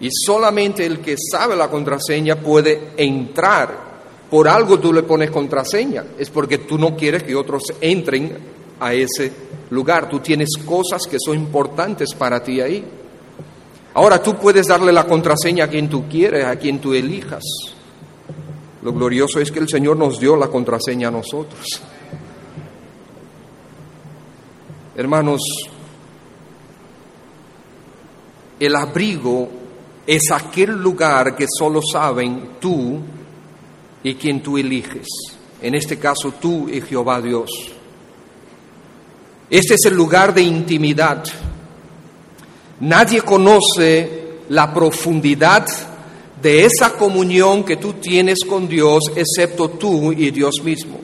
Y 0.00 0.10
solamente 0.10 0.86
el 0.86 1.00
que 1.00 1.16
sabe 1.18 1.56
la 1.56 1.68
contraseña 1.68 2.36
puede 2.36 2.92
entrar. 2.96 3.88
Por 4.30 4.46
algo 4.46 4.78
tú 4.78 4.92
le 4.92 5.02
pones 5.02 5.30
contraseña. 5.30 6.04
Es 6.18 6.30
porque 6.30 6.58
tú 6.58 6.78
no 6.78 6.96
quieres 6.96 7.22
que 7.22 7.34
otros 7.34 7.62
entren 7.80 8.36
a 8.78 8.94
ese 8.94 9.32
lugar. 9.70 10.08
Tú 10.08 10.20
tienes 10.20 10.50
cosas 10.64 11.02
que 11.10 11.18
son 11.18 11.36
importantes 11.36 12.14
para 12.14 12.42
ti 12.42 12.60
ahí. 12.60 12.84
Ahora 13.94 14.22
tú 14.22 14.36
puedes 14.36 14.66
darle 14.68 14.92
la 14.92 15.06
contraseña 15.06 15.64
a 15.64 15.68
quien 15.68 15.88
tú 15.88 16.08
quieres, 16.08 16.44
a 16.44 16.56
quien 16.56 16.78
tú 16.78 16.94
elijas. 16.94 17.42
Lo 18.82 18.92
glorioso 18.92 19.40
es 19.40 19.50
que 19.50 19.58
el 19.58 19.68
Señor 19.68 19.96
nos 19.96 20.20
dio 20.20 20.36
la 20.36 20.46
contraseña 20.46 21.08
a 21.08 21.10
nosotros. 21.10 21.82
Hermanos, 24.94 25.40
el 28.60 28.76
abrigo 28.76 29.48
es 30.08 30.30
aquel 30.30 30.70
lugar 30.70 31.36
que 31.36 31.44
solo 31.46 31.82
saben 31.82 32.52
tú 32.58 32.98
y 34.02 34.14
quien 34.14 34.42
tú 34.42 34.56
eliges. 34.56 35.06
En 35.60 35.74
este 35.74 35.98
caso 35.98 36.32
tú 36.40 36.66
y 36.66 36.80
Jehová 36.80 37.20
Dios. 37.20 37.50
Este 39.50 39.74
es 39.74 39.84
el 39.84 39.94
lugar 39.94 40.32
de 40.32 40.40
intimidad. 40.40 41.22
Nadie 42.80 43.20
conoce 43.20 44.38
la 44.48 44.72
profundidad 44.72 45.66
de 46.40 46.64
esa 46.64 46.94
comunión 46.94 47.62
que 47.62 47.76
tú 47.76 47.92
tienes 48.00 48.38
con 48.48 48.66
Dios 48.66 49.12
excepto 49.14 49.68
tú 49.68 50.10
y 50.10 50.30
Dios 50.30 50.54
mismo. 50.64 51.00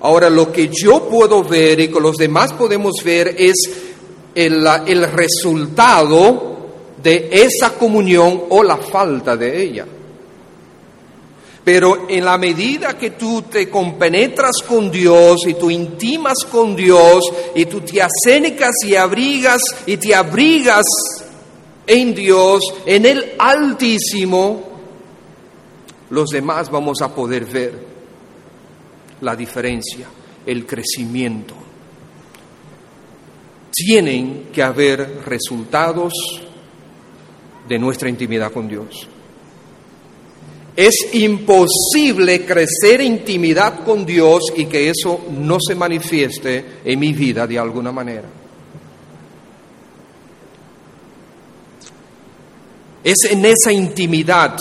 Ahora, 0.00 0.28
lo 0.28 0.52
que 0.52 0.68
yo 0.68 1.08
puedo 1.08 1.42
ver 1.42 1.80
y 1.80 1.88
que 1.88 1.98
los 1.98 2.16
demás 2.18 2.52
podemos 2.52 2.92
ver 3.02 3.34
es 3.38 3.54
el, 4.34 4.66
el 4.86 5.10
resultado 5.10 6.51
de 7.02 7.28
esa 7.32 7.74
comunión 7.74 8.44
o 8.50 8.62
la 8.62 8.76
falta 8.76 9.36
de 9.36 9.62
ella. 9.62 9.86
Pero 11.64 12.08
en 12.08 12.24
la 12.24 12.36
medida 12.38 12.98
que 12.98 13.10
tú 13.10 13.42
te 13.42 13.68
compenetras 13.68 14.56
con 14.66 14.90
Dios 14.90 15.42
y 15.46 15.54
tú 15.54 15.70
intimas 15.70 16.38
con 16.50 16.74
Dios 16.74 17.22
y 17.54 17.66
tú 17.66 17.80
te 17.80 18.02
acércas 18.02 18.72
y 18.84 18.96
abrigas 18.96 19.62
y 19.86 19.96
te 19.96 20.12
abrigas 20.14 20.84
en 21.86 22.14
Dios, 22.14 22.62
en 22.84 23.06
el 23.06 23.32
Altísimo, 23.38 24.70
los 26.10 26.30
demás 26.30 26.68
vamos 26.70 27.00
a 27.00 27.14
poder 27.14 27.44
ver 27.44 27.78
la 29.20 29.36
diferencia, 29.36 30.08
el 30.44 30.66
crecimiento. 30.66 31.54
Tienen 33.72 34.48
que 34.52 34.62
haber 34.62 35.22
resultados 35.24 36.12
de 37.68 37.78
nuestra 37.78 38.08
intimidad 38.08 38.52
con 38.52 38.68
Dios. 38.68 39.08
Es 40.74 40.94
imposible 41.12 42.46
crecer 42.46 43.02
intimidad 43.02 43.84
con 43.84 44.06
Dios 44.06 44.44
y 44.56 44.64
que 44.66 44.88
eso 44.88 45.20
no 45.30 45.58
se 45.60 45.74
manifieste 45.74 46.64
en 46.84 46.98
mi 46.98 47.12
vida 47.12 47.46
de 47.46 47.58
alguna 47.58 47.92
manera. 47.92 48.28
Es 53.04 53.18
en 53.30 53.44
esa 53.44 53.72
intimidad, 53.72 54.56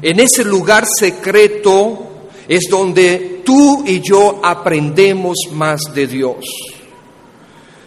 en 0.00 0.20
ese 0.20 0.44
lugar 0.44 0.86
secreto, 0.86 2.06
es 2.48 2.64
donde 2.70 3.42
tú 3.44 3.84
y 3.86 4.00
yo 4.00 4.40
aprendemos 4.42 5.36
más 5.52 5.80
de 5.94 6.06
Dios. 6.06 6.44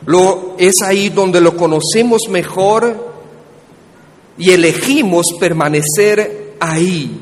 Lo, 0.05 0.55
es 0.59 0.75
ahí 0.83 1.09
donde 1.09 1.41
lo 1.41 1.55
conocemos 1.55 2.23
mejor 2.29 3.12
y 4.37 4.51
elegimos 4.51 5.25
permanecer 5.39 6.55
ahí. 6.59 7.19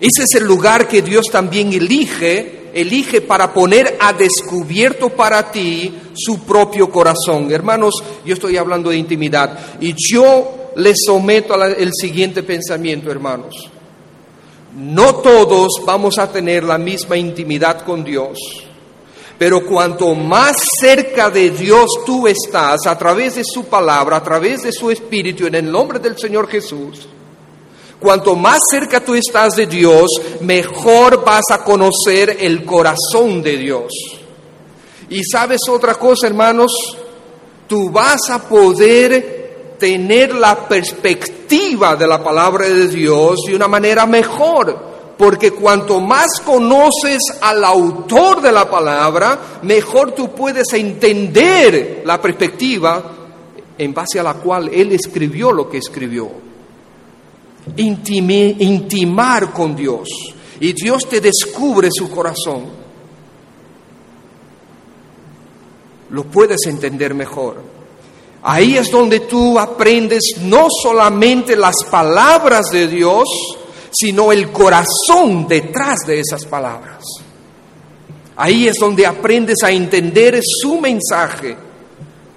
Ese 0.00 0.24
es 0.24 0.34
el 0.34 0.44
lugar 0.44 0.88
que 0.88 1.02
Dios 1.02 1.26
también 1.30 1.72
elige, 1.72 2.70
elige 2.74 3.20
para 3.20 3.52
poner 3.52 3.96
a 4.00 4.12
descubierto 4.12 5.08
para 5.10 5.50
ti 5.50 5.94
su 6.14 6.40
propio 6.40 6.90
corazón. 6.90 7.52
Hermanos, 7.52 7.94
yo 8.24 8.34
estoy 8.34 8.56
hablando 8.56 8.90
de 8.90 8.96
intimidad 8.96 9.58
y 9.80 9.94
yo 9.96 10.72
les 10.76 10.96
someto 11.06 11.54
al 11.54 11.90
siguiente 11.92 12.42
pensamiento, 12.42 13.10
hermanos. 13.10 13.70
No 14.76 15.16
todos 15.16 15.80
vamos 15.86 16.18
a 16.18 16.30
tener 16.30 16.64
la 16.64 16.78
misma 16.78 17.16
intimidad 17.16 17.82
con 17.82 18.02
Dios. 18.02 18.38
Pero 19.38 19.66
cuanto 19.66 20.14
más 20.14 20.56
cerca 20.80 21.28
de 21.28 21.50
Dios 21.50 21.86
tú 22.06 22.28
estás, 22.28 22.86
a 22.86 22.96
través 22.96 23.34
de 23.34 23.44
su 23.44 23.64
palabra, 23.64 24.18
a 24.18 24.22
través 24.22 24.62
de 24.62 24.72
su 24.72 24.90
espíritu, 24.90 25.46
en 25.46 25.56
el 25.56 25.70
nombre 25.70 25.98
del 25.98 26.16
Señor 26.16 26.48
Jesús, 26.48 27.08
cuanto 27.98 28.36
más 28.36 28.60
cerca 28.70 29.00
tú 29.00 29.14
estás 29.14 29.56
de 29.56 29.66
Dios, 29.66 30.10
mejor 30.40 31.24
vas 31.24 31.50
a 31.50 31.64
conocer 31.64 32.36
el 32.40 32.64
corazón 32.64 33.42
de 33.42 33.56
Dios. 33.56 33.92
Y 35.10 35.22
sabes 35.24 35.62
otra 35.68 35.96
cosa, 35.96 36.28
hermanos, 36.28 36.72
tú 37.66 37.90
vas 37.90 38.30
a 38.30 38.48
poder 38.48 39.76
tener 39.78 40.34
la 40.34 40.68
perspectiva 40.68 41.96
de 41.96 42.06
la 42.06 42.22
palabra 42.22 42.68
de 42.68 42.88
Dios 42.88 43.40
de 43.46 43.56
una 43.56 43.68
manera 43.68 44.06
mejor 44.06 44.93
porque 45.16 45.52
cuanto 45.52 46.00
más 46.00 46.40
conoces 46.40 47.20
al 47.40 47.64
autor 47.64 48.42
de 48.42 48.52
la 48.52 48.68
palabra, 48.68 49.60
mejor 49.62 50.12
tú 50.12 50.34
puedes 50.34 50.72
entender 50.72 52.02
la 52.04 52.20
perspectiva 52.20 53.02
en 53.78 53.94
base 53.94 54.18
a 54.18 54.22
la 54.22 54.34
cual 54.34 54.70
él 54.72 54.92
escribió 54.92 55.52
lo 55.52 55.68
que 55.68 55.78
escribió. 55.78 56.30
intimar 57.76 59.52
con 59.52 59.74
Dios 59.74 60.08
y 60.60 60.72
Dios 60.72 61.08
te 61.08 61.20
descubre 61.20 61.88
su 61.92 62.10
corazón, 62.10 62.84
lo 66.10 66.24
puedes 66.24 66.66
entender 66.66 67.14
mejor. 67.14 67.74
Ahí 68.42 68.76
es 68.76 68.90
donde 68.90 69.20
tú 69.20 69.58
aprendes 69.58 70.34
no 70.42 70.66
solamente 70.82 71.56
las 71.56 71.76
palabras 71.90 72.66
de 72.70 72.86
Dios, 72.88 73.24
sino 73.94 74.32
el 74.32 74.50
corazón 74.50 75.46
detrás 75.48 76.00
de 76.06 76.20
esas 76.20 76.44
palabras. 76.44 77.04
Ahí 78.36 78.66
es 78.66 78.76
donde 78.80 79.06
aprendes 79.06 79.62
a 79.62 79.70
entender 79.70 80.40
su 80.42 80.80
mensaje. 80.80 81.56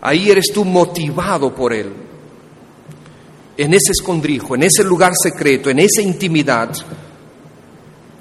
Ahí 0.02 0.30
eres 0.30 0.52
tú 0.54 0.63
motivado 0.63 1.54
por 1.54 1.74
él. 1.74 1.91
En 3.58 3.74
ese 3.74 3.93
escondrijo, 3.93 4.54
en 4.54 4.63
ese 4.63 4.84
lugar 4.84 5.13
secreto, 5.20 5.72
en 5.72 5.80
esa 5.80 6.02
intimidad, 6.02 6.70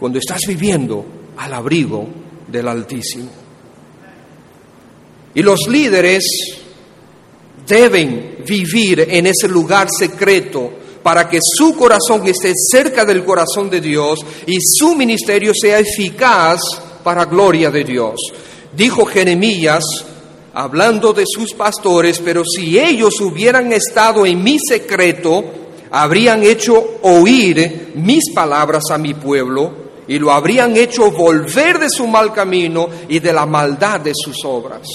cuando 0.00 0.18
estás 0.18 0.40
viviendo 0.48 1.04
al 1.36 1.52
abrigo 1.52 2.08
del 2.48 2.68
Altísimo. 2.68 3.28
Y 5.34 5.42
los 5.42 5.68
líderes 5.68 6.24
deben 7.66 8.38
vivir 8.46 9.06
en 9.10 9.26
ese 9.26 9.48
lugar 9.48 9.88
secreto 9.90 10.85
para 11.06 11.28
que 11.28 11.38
su 11.40 11.76
corazón 11.76 12.26
esté 12.26 12.52
cerca 12.68 13.04
del 13.04 13.24
corazón 13.24 13.70
de 13.70 13.80
Dios 13.80 14.18
y 14.44 14.56
su 14.60 14.96
ministerio 14.96 15.52
sea 15.54 15.78
eficaz 15.78 16.60
para 17.04 17.26
gloria 17.26 17.70
de 17.70 17.84
Dios. 17.84 18.16
Dijo 18.76 19.06
Jeremías, 19.06 19.84
hablando 20.52 21.12
de 21.12 21.22
sus 21.24 21.54
pastores, 21.54 22.18
pero 22.18 22.42
si 22.44 22.76
ellos 22.76 23.20
hubieran 23.20 23.72
estado 23.72 24.26
en 24.26 24.42
mi 24.42 24.58
secreto, 24.58 25.44
habrían 25.92 26.42
hecho 26.42 26.98
oír 27.02 27.92
mis 27.94 28.32
palabras 28.34 28.90
a 28.90 28.98
mi 28.98 29.14
pueblo 29.14 29.70
y 30.08 30.18
lo 30.18 30.32
habrían 30.32 30.76
hecho 30.76 31.12
volver 31.12 31.78
de 31.78 31.88
su 31.88 32.08
mal 32.08 32.32
camino 32.32 32.88
y 33.08 33.20
de 33.20 33.32
la 33.32 33.46
maldad 33.46 34.00
de 34.00 34.12
sus 34.12 34.44
obras. 34.44 34.88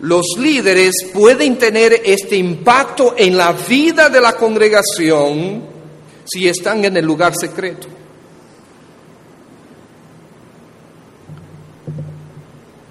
Los 0.00 0.26
líderes 0.38 0.94
pueden 1.12 1.58
tener 1.58 2.02
este 2.04 2.36
impacto 2.36 3.14
en 3.16 3.36
la 3.36 3.52
vida 3.52 4.08
de 4.08 4.20
la 4.20 4.34
congregación 4.34 5.62
si 6.24 6.48
están 6.48 6.84
en 6.84 6.96
el 6.96 7.04
lugar 7.04 7.32
secreto. 7.34 7.88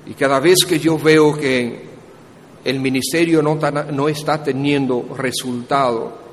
Y 0.06 0.13
cada 0.13 0.39
vez 0.39 0.60
que 0.67 0.80
yo 0.80 0.98
veo 0.98 1.38
que 1.38 1.88
el 2.65 2.80
ministerio 2.80 3.41
no, 3.41 3.58
no 3.91 4.10
está 4.10 4.43
teniendo 4.43 5.15
resultado, 5.17 6.27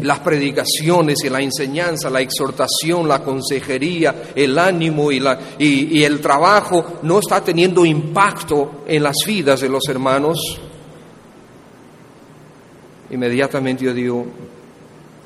las 0.00 0.20
predicaciones 0.20 1.18
y 1.24 1.28
la 1.28 1.40
enseñanza, 1.40 2.08
la 2.08 2.20
exhortación, 2.20 3.06
la 3.06 3.22
consejería, 3.22 4.32
el 4.34 4.58
ánimo 4.58 5.12
y, 5.12 5.20
la, 5.20 5.38
y, 5.58 6.02
el 6.02 6.20
trabajo 6.20 6.98
no 7.02 7.18
está 7.18 7.42
teniendo 7.42 7.84
impacto 7.84 8.82
en 8.86 9.02
las 9.02 9.16
vidas 9.26 9.60
de 9.60 9.68
los 9.68 9.82
hermanos, 9.88 10.58
inmediatamente 13.10 13.84
yo 13.84 13.92
digo, 13.92 14.26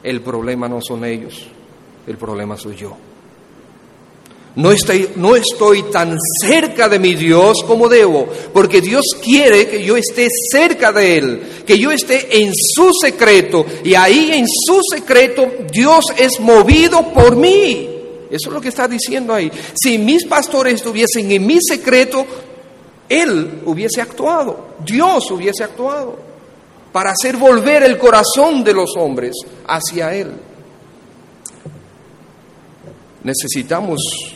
el 0.02 0.20
problema 0.20 0.68
no 0.68 0.80
son 0.80 1.04
ellos, 1.04 1.46
el 2.06 2.16
problema 2.16 2.56
soy 2.56 2.76
yo. 2.76 2.96
No 4.56 4.72
estoy, 4.72 5.10
no 5.16 5.36
estoy 5.36 5.82
tan 5.84 6.16
cerca 6.40 6.88
de 6.88 6.98
mi 6.98 7.14
Dios 7.14 7.58
como 7.66 7.90
debo, 7.90 8.26
porque 8.54 8.80
Dios 8.80 9.04
quiere 9.22 9.68
que 9.68 9.84
yo 9.84 9.98
esté 9.98 10.28
cerca 10.50 10.92
de 10.92 11.18
Él, 11.18 11.42
que 11.66 11.78
yo 11.78 11.90
esté 11.90 12.38
en 12.42 12.52
su 12.54 12.90
secreto, 12.98 13.66
y 13.84 13.94
ahí 13.94 14.30
en 14.32 14.46
su 14.48 14.80
secreto 14.90 15.46
Dios 15.70 16.06
es 16.16 16.40
movido 16.40 17.12
por 17.12 17.36
mí. 17.36 17.90
Eso 18.30 18.48
es 18.48 18.54
lo 18.54 18.60
que 18.60 18.70
está 18.70 18.88
diciendo 18.88 19.34
ahí. 19.34 19.52
Si 19.74 19.98
mis 19.98 20.24
pastores 20.24 20.74
estuviesen 20.74 21.30
en 21.30 21.46
mi 21.46 21.58
secreto, 21.60 22.24
Él 23.10 23.60
hubiese 23.66 24.00
actuado, 24.00 24.68
Dios 24.82 25.30
hubiese 25.30 25.64
actuado, 25.64 26.18
para 26.92 27.10
hacer 27.10 27.36
volver 27.36 27.82
el 27.82 27.98
corazón 27.98 28.64
de 28.64 28.72
los 28.72 28.96
hombres 28.96 29.34
hacia 29.66 30.14
Él. 30.14 30.32
Necesitamos 33.22 34.35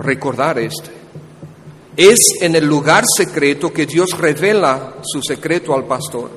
recordar 0.00 0.58
este. 0.58 0.90
Es 1.96 2.18
en 2.40 2.56
el 2.56 2.64
lugar 2.64 3.04
secreto 3.16 3.72
que 3.72 3.86
Dios 3.86 4.16
revela 4.18 4.96
su 5.02 5.20
secreto 5.22 5.74
al 5.74 5.84
pastor. 5.84 6.30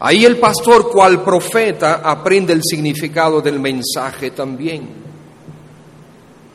Ahí 0.00 0.24
el 0.24 0.38
pastor, 0.38 0.90
cual 0.90 1.22
profeta, 1.22 2.02
aprende 2.04 2.52
el 2.52 2.62
significado 2.62 3.40
del 3.40 3.60
mensaje 3.60 4.30
también. 4.30 4.88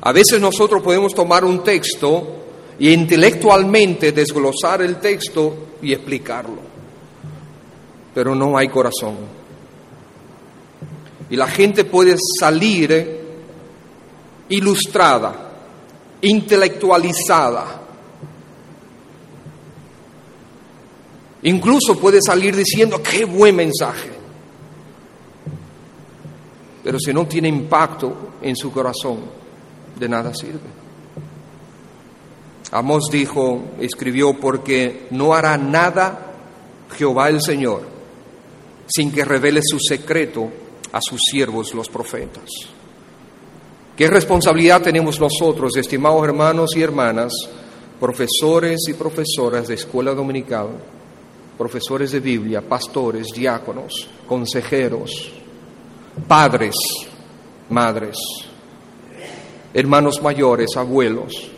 A 0.01 0.11
veces 0.11 0.39
nosotros 0.39 0.81
podemos 0.81 1.13
tomar 1.13 1.43
un 1.45 1.63
texto 1.63 2.37
y 2.79 2.91
intelectualmente 2.91 4.11
desglosar 4.11 4.81
el 4.81 4.97
texto 4.97 5.69
y 5.81 5.93
explicarlo, 5.93 6.59
pero 8.13 8.35
no 8.35 8.57
hay 8.57 8.67
corazón. 8.67 9.17
Y 11.29 11.35
la 11.35 11.47
gente 11.47 11.85
puede 11.85 12.15
salir 12.39 13.20
ilustrada, 14.51 15.33
intelectualizada. 16.21 17.79
Incluso 21.43 21.97
puede 21.99 22.19
salir 22.21 22.55
diciendo, 22.55 23.01
qué 23.01 23.25
buen 23.25 23.55
mensaje. 23.55 24.11
Pero 26.83 26.99
si 26.99 27.13
no 27.13 27.25
tiene 27.25 27.47
impacto 27.47 28.33
en 28.41 28.55
su 28.55 28.71
corazón, 28.71 29.19
de 29.97 30.09
nada 30.09 30.33
sirve. 30.33 30.59
Amos 32.71 33.09
dijo, 33.11 33.71
escribió, 33.79 34.33
porque 34.33 35.07
no 35.11 35.33
hará 35.33 35.57
nada 35.57 36.33
Jehová 36.95 37.29
el 37.29 37.41
Señor 37.41 37.91
sin 38.87 39.11
que 39.11 39.23
revele 39.23 39.61
su 39.63 39.79
secreto 39.79 40.51
a 40.91 40.99
sus 41.01 41.21
siervos 41.29 41.73
los 41.73 41.87
profetas. 41.87 42.49
¿Qué 44.01 44.07
responsabilidad 44.07 44.81
tenemos 44.81 45.19
nosotros, 45.19 45.77
estimados 45.77 46.23
hermanos 46.23 46.75
y 46.75 46.81
hermanas, 46.81 47.33
profesores 47.99 48.79
y 48.87 48.95
profesoras 48.95 49.67
de 49.67 49.75
escuela 49.75 50.15
dominical, 50.15 50.69
profesores 51.55 52.11
de 52.11 52.19
Biblia, 52.19 52.67
pastores, 52.67 53.27
diáconos, 53.27 54.07
consejeros, 54.25 55.31
padres, 56.27 56.73
madres, 57.69 58.17
hermanos 59.71 60.19
mayores, 60.19 60.75
abuelos? 60.77 61.51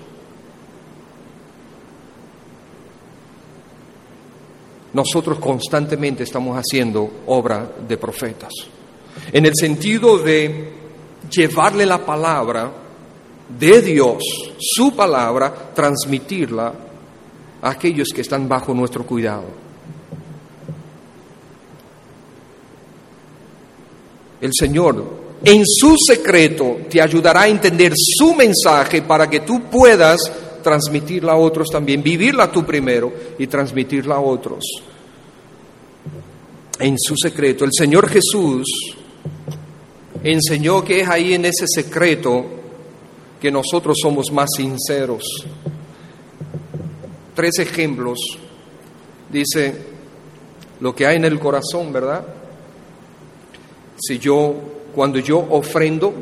Nosotros 4.91 5.39
constantemente 5.39 6.23
estamos 6.23 6.57
haciendo 6.57 7.09
obra 7.27 7.71
de 7.87 7.97
profetas, 7.97 8.51
en 9.31 9.45
el 9.45 9.53
sentido 9.55 10.17
de 10.17 10.82
llevarle 11.35 11.85
la 11.85 12.05
palabra 12.05 12.71
de 13.59 13.81
Dios, 13.81 14.23
su 14.59 14.95
palabra, 14.95 15.71
transmitirla 15.73 16.73
a 17.61 17.69
aquellos 17.69 18.09
que 18.13 18.21
están 18.21 18.47
bajo 18.47 18.73
nuestro 18.73 19.05
cuidado. 19.05 19.45
El 24.41 24.51
Señor 24.53 25.23
en 25.45 25.63
su 25.65 25.95
secreto 25.97 26.79
te 26.89 27.01
ayudará 27.01 27.41
a 27.41 27.47
entender 27.47 27.93
su 27.95 28.33
mensaje 28.33 29.01
para 29.01 29.29
que 29.29 29.41
tú 29.41 29.63
puedas 29.63 30.19
transmitirla 30.61 31.33
a 31.33 31.37
otros 31.37 31.67
también, 31.69 32.01
vivirla 32.01 32.51
tú 32.51 32.65
primero 32.65 33.11
y 33.37 33.47
transmitirla 33.47 34.15
a 34.15 34.21
otros. 34.21 34.63
En 36.79 36.97
su 36.97 37.15
secreto, 37.15 37.65
el 37.65 37.71
Señor 37.73 38.09
Jesús 38.09 38.65
enseñó 40.23 40.83
que 40.83 41.01
es 41.01 41.07
ahí 41.07 41.33
en 41.33 41.45
ese 41.45 41.65
secreto 41.67 42.45
que 43.41 43.51
nosotros 43.51 43.97
somos 44.01 44.31
más 44.31 44.49
sinceros. 44.55 45.23
Tres 47.35 47.59
ejemplos. 47.59 48.19
Dice, 49.29 49.75
lo 50.79 50.95
que 50.95 51.05
hay 51.05 51.17
en 51.17 51.25
el 51.25 51.39
corazón, 51.39 51.91
¿verdad? 51.91 52.25
Si 53.97 54.17
yo, 54.19 54.55
cuando 54.95 55.19
yo 55.19 55.45
ofrendo, 55.49 56.13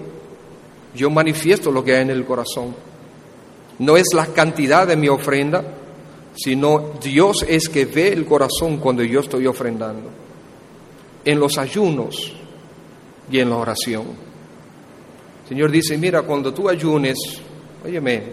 yo 0.95 1.09
manifiesto 1.09 1.71
lo 1.71 1.83
que 1.83 1.95
hay 1.95 2.01
en 2.01 2.09
el 2.09 2.25
corazón. 2.25 2.73
No 3.79 3.97
es 3.97 4.07
la 4.13 4.27
cantidad 4.27 4.87
de 4.87 4.95
mi 4.95 5.07
ofrenda, 5.09 5.63
sino 6.35 6.93
Dios 7.01 7.45
es 7.47 7.69
que 7.69 7.85
ve 7.85 8.09
el 8.09 8.25
corazón 8.25 8.77
cuando 8.77 9.03
yo 9.03 9.19
estoy 9.19 9.47
ofrendando. 9.47 10.09
En 11.23 11.39
los 11.39 11.57
ayunos, 11.57 12.33
y 13.31 13.39
en 13.39 13.49
la 13.49 13.55
oración. 13.55 14.03
El 15.43 15.49
Señor 15.49 15.71
dice, 15.71 15.97
mira, 15.97 16.21
cuando 16.21 16.53
tú 16.53 16.69
ayunes, 16.69 17.17
óyeme, 17.83 18.23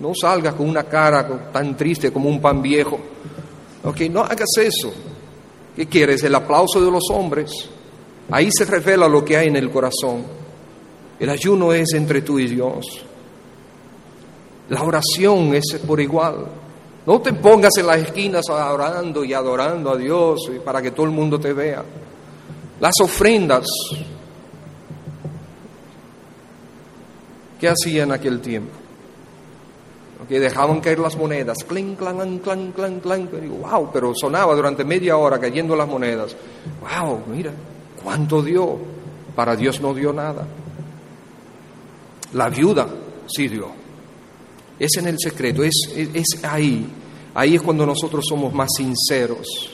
no 0.00 0.12
salgas 0.20 0.54
con 0.54 0.68
una 0.68 0.84
cara 0.84 1.50
tan 1.52 1.76
triste 1.76 2.12
como 2.12 2.28
un 2.28 2.40
pan 2.40 2.60
viejo. 2.60 2.98
Ok, 3.84 4.00
no 4.10 4.20
hagas 4.20 4.48
eso. 4.58 4.92
¿Qué 5.76 5.86
quieres? 5.86 6.22
¿El 6.24 6.34
aplauso 6.34 6.82
de 6.82 6.90
los 6.90 7.04
hombres? 7.10 7.68
Ahí 8.30 8.48
se 8.50 8.64
revela 8.64 9.08
lo 9.08 9.24
que 9.24 9.36
hay 9.36 9.48
en 9.48 9.56
el 9.56 9.70
corazón. 9.70 10.24
El 11.18 11.30
ayuno 11.30 11.72
es 11.72 11.92
entre 11.94 12.22
tú 12.22 12.38
y 12.38 12.48
Dios. 12.48 12.86
La 14.70 14.82
oración 14.82 15.54
es 15.54 15.78
por 15.86 16.00
igual. 16.00 16.46
No 17.06 17.20
te 17.20 17.34
pongas 17.34 17.76
en 17.76 17.86
las 17.86 17.98
esquinas 17.98 18.48
orando 18.48 19.24
y 19.24 19.34
adorando 19.34 19.90
a 19.90 19.96
Dios 19.96 20.50
para 20.64 20.80
que 20.80 20.90
todo 20.90 21.04
el 21.04 21.12
mundo 21.12 21.38
te 21.38 21.52
vea. 21.52 21.84
Las 22.84 23.00
ofrendas. 23.00 23.64
¿Qué 27.58 27.66
hacían 27.66 28.08
en 28.08 28.12
aquel 28.12 28.40
tiempo? 28.40 28.72
Que 30.28 30.38
dejaban 30.38 30.82
caer 30.82 30.98
las 30.98 31.16
monedas, 31.16 31.64
clan, 31.66 31.96
clan, 31.96 32.40
clan, 32.40 33.00
clan. 33.00 33.30
Digo, 33.40 33.54
wow, 33.56 33.88
pero 33.90 34.12
sonaba 34.14 34.54
durante 34.54 34.84
media 34.84 35.16
hora 35.16 35.40
cayendo 35.40 35.74
las 35.74 35.88
monedas. 35.88 36.36
Wow, 36.82 37.22
mira, 37.26 37.52
¿cuánto 38.02 38.42
dio? 38.42 38.76
Para 39.34 39.56
Dios 39.56 39.80
no 39.80 39.94
dio 39.94 40.12
nada. 40.12 40.46
La 42.34 42.50
viuda 42.50 42.86
sí 43.34 43.48
dio. 43.48 43.68
Es 44.78 44.94
en 44.98 45.06
el 45.06 45.18
secreto, 45.18 45.64
es, 45.64 45.90
es, 45.96 46.44
ahí. 46.44 46.86
Ahí 47.32 47.54
es 47.54 47.62
cuando 47.62 47.86
nosotros 47.86 48.26
somos 48.28 48.52
más 48.52 48.68
sinceros. 48.76 49.73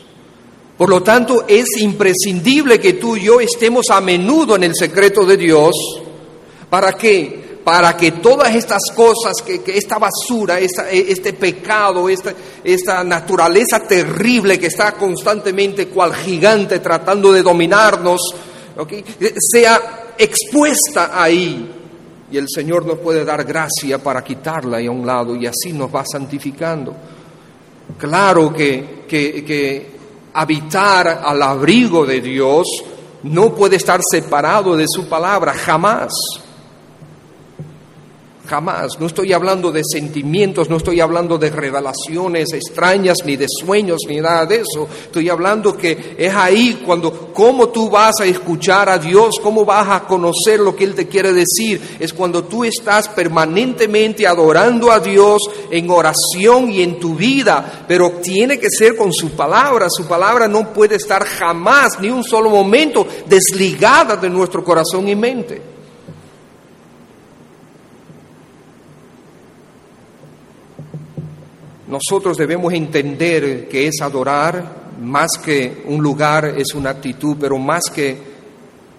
Por 0.81 0.89
lo 0.89 1.03
tanto, 1.03 1.45
es 1.47 1.67
imprescindible 1.83 2.81
que 2.81 2.95
tú 2.95 3.15
y 3.15 3.25
yo 3.25 3.39
estemos 3.39 3.91
a 3.91 4.01
menudo 4.01 4.57
en 4.57 4.65
el 4.65 4.75
secreto 4.75 5.27
de 5.27 5.37
Dios. 5.37 5.75
¿Para 6.71 6.95
qué? 6.95 7.59
Para 7.63 7.95
que 7.99 8.13
todas 8.13 8.55
estas 8.55 8.85
cosas, 8.97 9.43
que, 9.45 9.61
esta 9.77 9.99
basura, 9.99 10.59
este 10.59 11.35
pecado, 11.35 12.09
esta, 12.09 12.33
esta 12.65 13.05
naturaleza 13.05 13.81
terrible 13.81 14.59
que 14.59 14.69
está 14.69 14.93
constantemente 14.93 15.89
cual 15.89 16.15
gigante 16.15 16.79
tratando 16.79 17.31
de 17.31 17.43
dominarnos, 17.43 18.23
sea 19.39 20.15
expuesta 20.17 21.11
ahí 21.23 21.73
y 22.33 22.39
el 22.39 22.47
Señor 22.49 22.87
nos 22.87 23.01
puede 23.01 23.23
dar 23.23 23.45
gracia 23.45 24.03
para 24.03 24.25
quitarla 24.25 24.79
a 24.79 24.91
un 24.91 25.07
lado 25.07 25.37
y 25.37 25.47
así 25.47 25.75
nos 25.75 25.95
va 25.95 26.07
santificando. 26.11 26.97
Claro 27.99 28.51
que, 28.51 29.05
que, 29.07 29.45
que 29.45 30.00
habitar 30.35 31.23
al 31.25 31.43
abrigo 31.43 32.07
de 32.07 32.21
Dios 32.21 32.67
no 33.23 33.55
puede 33.55 33.77
estar 33.77 34.01
separado 34.09 34.77
de 34.77 34.87
su 34.89 35.09
palabra, 35.09 35.53
jamás. 35.53 36.13
Jamás. 38.51 38.99
No 38.99 39.07
estoy 39.07 39.33
hablando 39.33 39.71
de 39.71 39.83
sentimientos, 39.85 40.69
no 40.69 40.79
estoy 40.79 41.01
hablando 41.01 41.39
de 41.39 41.51
revelaciones 41.51 42.53
extrañas, 42.53 43.19
ni 43.25 43.37
de 43.37 43.47
sueños, 43.49 44.01
ni 44.09 44.17
nada 44.17 44.45
de 44.45 44.57
eso. 44.57 44.89
Estoy 45.05 45.29
hablando 45.29 45.77
que 45.77 46.17
es 46.19 46.35
ahí 46.35 46.83
cuando, 46.85 47.33
cómo 47.33 47.69
tú 47.69 47.89
vas 47.89 48.17
a 48.21 48.25
escuchar 48.25 48.89
a 48.89 48.99
Dios, 48.99 49.37
cómo 49.41 49.65
vas 49.65 49.89
a 49.89 50.01
conocer 50.05 50.59
lo 50.59 50.75
que 50.75 50.83
Él 50.83 50.97
te 50.97 51.07
quiere 51.07 51.33
decir. 51.33 51.81
Es 52.01 52.13
cuando 52.13 52.43
tú 52.43 52.65
estás 52.65 53.07
permanentemente 53.11 54.27
adorando 54.27 54.91
a 54.91 54.99
Dios 54.99 55.43
en 55.71 55.89
oración 55.89 56.73
y 56.73 56.83
en 56.83 56.99
tu 56.99 57.15
vida. 57.15 57.85
Pero 57.87 58.15
tiene 58.21 58.59
que 58.59 58.69
ser 58.69 58.97
con 58.97 59.13
su 59.13 59.31
palabra. 59.31 59.87
Su 59.89 60.09
palabra 60.09 60.49
no 60.49 60.73
puede 60.73 60.97
estar 60.97 61.25
jamás, 61.25 62.01
ni 62.01 62.11
un 62.11 62.25
solo 62.25 62.51
momento, 62.51 63.07
desligada 63.27 64.17
de 64.17 64.29
nuestro 64.29 64.65
corazón 64.65 65.07
y 65.09 65.15
mente. 65.15 65.80
Nosotros 71.91 72.37
debemos 72.37 72.73
entender 72.73 73.67
que 73.69 73.89
es 73.89 74.01
adorar, 74.01 74.93
más 75.01 75.31
que 75.45 75.83
un 75.87 76.01
lugar 76.01 76.55
es 76.57 76.73
una 76.75 76.91
actitud, 76.91 77.37
pero 77.41 77.59
más 77.59 77.83
que 77.93 78.17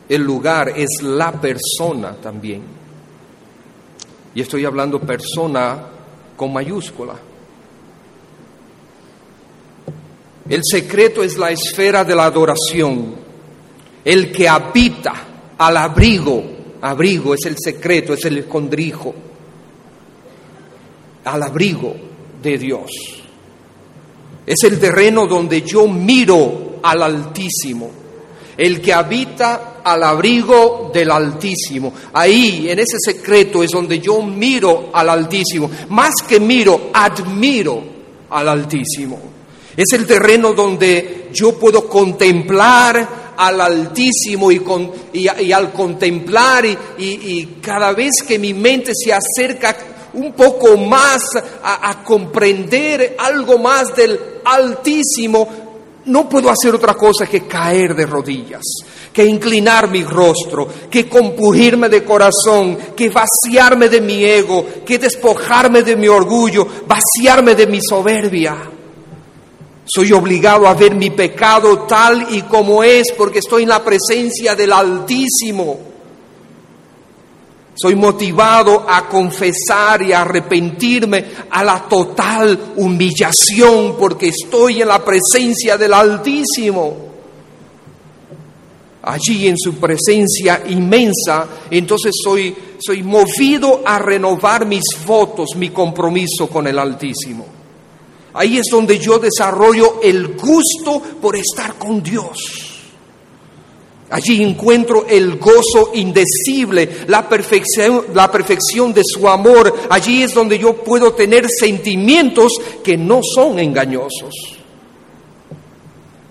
el 0.10 0.22
lugar 0.22 0.74
es 0.76 1.02
la 1.02 1.32
persona 1.32 2.18
también. 2.22 2.64
Y 4.36 4.42
estoy 4.42 4.66
hablando 4.66 5.00
persona 5.00 5.86
con 6.36 6.52
mayúscula. 6.52 7.14
El 10.50 10.62
secreto 10.62 11.24
es 11.24 11.38
la 11.38 11.50
esfera 11.50 12.04
de 12.04 12.14
la 12.14 12.26
adoración, 12.26 13.16
el 14.04 14.34
que 14.34 14.50
habita 14.50 15.14
al 15.58 15.78
abrigo, 15.78 16.44
abrigo 16.82 17.34
es 17.36 17.46
el 17.46 17.56
secreto, 17.58 18.14
es 18.14 18.26
el 18.26 18.40
escondrijo, 18.40 19.16
al 21.24 21.44
abrigo 21.44 22.11
de 22.42 22.58
Dios. 22.58 22.92
Es 24.46 24.64
el 24.64 24.80
terreno 24.80 25.28
donde 25.28 25.62
yo 25.62 25.88
miro 25.88 26.80
al 26.84 27.04
Altísimo, 27.04 27.90
el 28.58 28.82
que 28.82 28.94
habita 28.94 29.82
al 29.84 30.04
abrigo 30.04 30.92
del 30.94 31.12
Altísimo. 31.12 31.94
Ahí, 32.14 32.70
en 32.70 32.80
ese 32.80 32.98
secreto, 33.00 33.64
es 33.64 33.72
donde 33.72 34.00
yo 34.00 34.22
miro 34.22 34.90
al 34.94 35.10
Altísimo. 35.10 35.70
Más 35.90 36.14
que 36.28 36.40
miro, 36.40 36.90
admiro 36.94 37.84
al 38.30 38.50
Altísimo. 38.50 39.20
Es 39.76 39.94
el 39.94 40.06
terreno 40.06 40.54
donde 40.54 41.30
yo 41.34 41.58
puedo 41.58 41.88
contemplar 41.88 43.34
al 43.38 43.62
Altísimo 43.62 44.52
y, 44.52 44.62
y, 45.14 45.52
al 45.52 45.72
contemplar 45.72 46.66
y, 46.66 46.78
y 46.98 47.58
cada 47.62 47.94
vez 47.94 48.12
que 48.28 48.38
mi 48.38 48.54
mente 48.54 48.92
se 48.94 49.14
acerca 49.14 49.76
un 50.14 50.34
poco 50.34 50.78
más 50.78 51.22
a, 51.64 52.04
comprender 52.04 53.16
algo 53.18 53.58
más 53.58 53.96
del 53.96 54.20
Altísimo, 54.44 55.48
no 56.06 56.28
puedo 56.28 56.50
hacer 56.50 56.74
otra 56.74 56.96
cosa 56.96 57.28
que 57.28 57.46
caer 57.48 57.96
de 57.96 58.06
rodillas, 58.06 58.64
que 59.14 59.24
inclinar 59.24 59.90
mi 59.90 60.04
rostro, 60.04 60.68
que 60.90 61.08
compugirme 61.08 61.90
de 61.90 62.04
corazón, 62.04 62.78
que 62.96 63.10
vaciarme 63.10 63.88
de 63.88 64.02
mi 64.02 64.24
ego, 64.24 64.66
que 64.86 64.98
despojarme 64.98 65.84
de 65.84 65.96
mi 65.96 66.08
orgullo, 66.08 66.68
vaciarme 66.88 67.54
de 67.54 67.68
mi 67.68 67.80
soberbia. 67.82 68.58
Soy 69.86 70.12
obligado 70.12 70.68
a 70.68 70.74
ver 70.74 70.96
mi 70.96 71.12
pecado 71.12 71.80
tal 71.84 72.28
y 72.32 72.44
como 72.44 72.84
es 72.84 73.12
porque 73.12 73.40
estoy 73.40 73.64
en 73.64 73.70
la 73.70 73.84
presencia 73.84 74.56
del 74.56 74.74
Altísimo. 74.74 75.91
Soy 77.74 77.96
motivado 77.96 78.86
a 78.88 79.08
confesar 79.08 80.02
y 80.02 80.12
a 80.12 80.22
arrepentirme 80.22 81.26
a 81.50 81.64
la 81.64 81.88
total 81.88 82.74
humillación 82.76 83.96
porque 83.98 84.28
estoy 84.28 84.82
en 84.82 84.90
la 84.90 85.04
presencia 85.04 85.78
del 85.78 85.94
Altísimo. 85.94 87.12
Allí 89.04 89.48
en 89.48 89.58
su 89.58 89.76
presencia 89.76 90.64
inmensa, 90.68 91.48
entonces 91.72 92.14
soy, 92.24 92.56
soy 92.78 93.02
movido 93.02 93.82
a 93.84 93.98
renovar 93.98 94.66
mis 94.66 94.84
votos, 95.06 95.56
mi 95.56 95.70
compromiso 95.70 96.48
con 96.48 96.68
el 96.68 96.78
Altísimo. 96.78 97.46
Ahí 98.34 98.58
es 98.58 98.68
donde 98.70 99.00
yo 99.00 99.18
desarrollo 99.18 100.00
el 100.04 100.36
gusto 100.36 101.02
por 101.22 101.36
estar 101.36 101.76
con 101.76 102.04
Dios. 102.04 102.71
Allí 104.12 104.44
encuentro 104.44 105.06
el 105.08 105.38
gozo 105.40 105.92
indecible, 105.94 107.06
la 107.08 107.30
perfección, 107.30 108.08
la 108.14 108.30
perfección 108.30 108.94
de 108.94 109.04
su 109.06 109.28
amor. 109.28 109.74
Allí 109.90 110.22
es 110.22 110.34
donde 110.34 110.60
yo 110.60 110.74
puedo 110.74 111.14
tener 111.14 111.48
sentimientos 111.50 112.52
que 112.84 112.98
no 112.98 113.22
son 113.24 113.58
engañosos. 113.58 114.34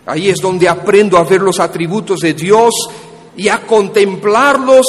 Ahí 0.05 0.29
es 0.29 0.41
donde 0.41 0.69
aprendo 0.69 1.17
a 1.17 1.25
ver 1.25 1.41
los 1.41 1.59
atributos 1.59 2.21
de 2.21 2.35
Dios 2.35 2.75
y 3.35 3.49
a 3.49 3.67
contemplarlos 3.67 4.87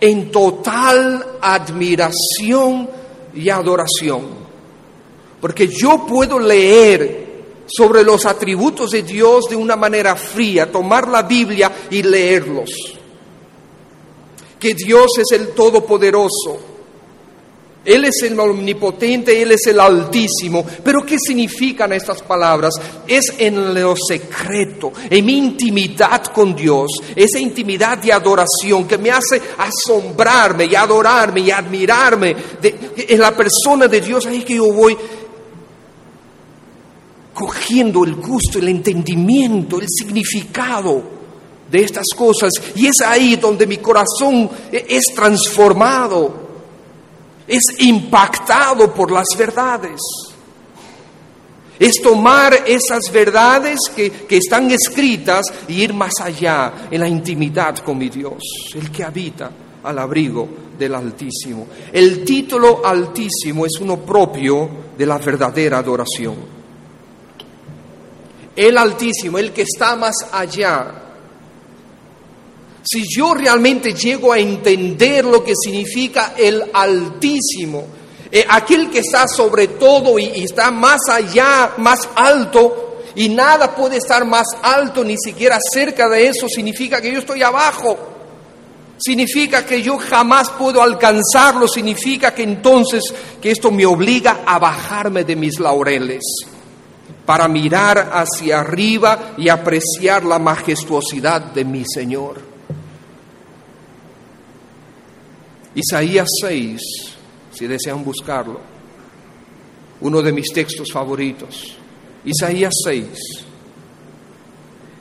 en 0.00 0.32
total 0.32 1.24
admiración 1.40 2.90
y 3.36 3.50
adoración. 3.50 4.22
Porque 5.40 5.68
yo 5.68 6.04
puedo 6.06 6.40
leer 6.40 7.27
sobre 7.68 8.02
los 8.02 8.24
atributos 8.26 8.90
de 8.90 9.02
Dios 9.02 9.44
de 9.50 9.56
una 9.56 9.76
manera 9.76 10.16
fría, 10.16 10.70
tomar 10.70 11.08
la 11.08 11.22
Biblia 11.22 11.70
y 11.90 12.02
leerlos. 12.02 12.70
Que 14.58 14.74
Dios 14.74 15.06
es 15.18 15.38
el 15.38 15.48
Todopoderoso, 15.50 16.58
Él 17.84 18.04
es 18.06 18.22
el 18.22 18.38
omnipotente, 18.40 19.40
Él 19.40 19.52
es 19.52 19.66
el 19.68 19.78
Altísimo. 19.78 20.66
Pero 20.82 21.06
¿qué 21.06 21.16
significan 21.18 21.92
estas 21.92 22.22
palabras? 22.22 22.74
Es 23.06 23.34
en 23.38 23.72
lo 23.72 23.94
secreto, 23.96 24.92
en 25.08 25.24
mi 25.24 25.38
intimidad 25.38 26.24
con 26.24 26.56
Dios, 26.56 26.90
esa 27.14 27.38
intimidad 27.38 27.98
de 27.98 28.12
adoración 28.12 28.88
que 28.88 28.98
me 28.98 29.10
hace 29.10 29.40
asombrarme 29.58 30.64
y 30.64 30.74
adorarme 30.74 31.40
y 31.40 31.50
admirarme 31.52 32.34
en 32.62 33.20
la 33.20 33.36
persona 33.36 33.86
de 33.86 34.00
Dios. 34.00 34.26
Ahí 34.26 34.42
que 34.42 34.56
yo 34.56 34.72
voy 34.72 34.96
cogiendo 37.38 38.04
el 38.04 38.16
gusto, 38.16 38.58
el 38.58 38.68
entendimiento, 38.68 39.80
el 39.80 39.86
significado 39.88 41.00
de 41.70 41.84
estas 41.84 42.06
cosas. 42.16 42.52
Y 42.74 42.88
es 42.88 43.00
ahí 43.06 43.36
donde 43.36 43.64
mi 43.64 43.76
corazón 43.76 44.50
e-, 44.72 44.86
es 44.88 45.04
transformado, 45.14 46.48
es 47.46 47.62
impactado 47.78 48.92
por 48.92 49.12
las 49.12 49.28
verdades. 49.38 50.00
Es 51.78 52.02
tomar 52.02 52.64
esas 52.66 53.12
verdades 53.12 53.78
que, 53.94 54.10
que, 54.10 54.38
están 54.38 54.68
escritas 54.72 55.46
y 55.68 55.82
ir 55.82 55.94
más 55.94 56.14
allá 56.20 56.88
en 56.90 57.00
la 57.00 57.06
intimidad 57.06 57.78
con 57.78 57.98
mi 57.98 58.08
Dios, 58.08 58.42
el 58.74 58.90
que 58.90 59.04
habita 59.04 59.48
al 59.84 59.96
abrigo 60.00 60.48
del 60.76 60.92
Altísimo. 60.92 61.68
El 61.92 62.24
título 62.24 62.84
Altísimo 62.84 63.64
es 63.64 63.78
uno 63.80 63.98
propio 63.98 64.68
de 64.98 65.06
la 65.06 65.18
verdadera 65.18 65.78
adoración. 65.78 66.57
El 68.58 68.76
Altísimo, 68.76 69.38
el 69.38 69.52
que 69.52 69.62
está 69.62 69.94
más 69.94 70.16
allá. 70.32 70.84
Si 72.82 73.04
yo 73.08 73.34
realmente 73.34 73.94
llego 73.94 74.32
a 74.32 74.38
entender 74.40 75.24
lo 75.24 75.44
que 75.44 75.52
significa 75.54 76.34
el 76.36 76.64
Altísimo, 76.72 77.86
eh, 78.32 78.44
aquel 78.48 78.90
que 78.90 78.98
está 78.98 79.28
sobre 79.28 79.68
todo 79.68 80.18
y, 80.18 80.24
y 80.24 80.42
está 80.42 80.72
más 80.72 80.98
allá, 81.08 81.74
más 81.76 82.08
alto, 82.16 83.02
y 83.14 83.28
nada 83.28 83.76
puede 83.76 83.98
estar 83.98 84.24
más 84.24 84.48
alto, 84.60 85.04
ni 85.04 85.16
siquiera 85.16 85.60
cerca 85.72 86.08
de 86.08 86.26
eso, 86.26 86.48
significa 86.48 87.00
que 87.00 87.12
yo 87.12 87.20
estoy 87.20 87.44
abajo. 87.44 87.96
Significa 88.98 89.64
que 89.64 89.80
yo 89.82 89.98
jamás 89.98 90.50
puedo 90.50 90.82
alcanzarlo, 90.82 91.68
significa 91.68 92.34
que 92.34 92.42
entonces 92.42 93.04
que 93.40 93.52
esto 93.52 93.70
me 93.70 93.86
obliga 93.86 94.40
a 94.44 94.58
bajarme 94.58 95.22
de 95.22 95.36
mis 95.36 95.60
laureles 95.60 96.24
para 97.28 97.46
mirar 97.46 98.08
hacia 98.14 98.60
arriba 98.60 99.34
y 99.36 99.50
apreciar 99.50 100.24
la 100.24 100.38
majestuosidad 100.38 101.52
de 101.52 101.62
mi 101.62 101.84
Señor. 101.84 102.40
Isaías 105.74 106.26
6, 106.40 106.80
si 107.52 107.66
desean 107.66 108.02
buscarlo, 108.02 108.58
uno 110.00 110.22
de 110.22 110.32
mis 110.32 110.50
textos 110.54 110.90
favoritos. 110.90 111.76
Isaías 112.24 112.72
6. 112.82 113.06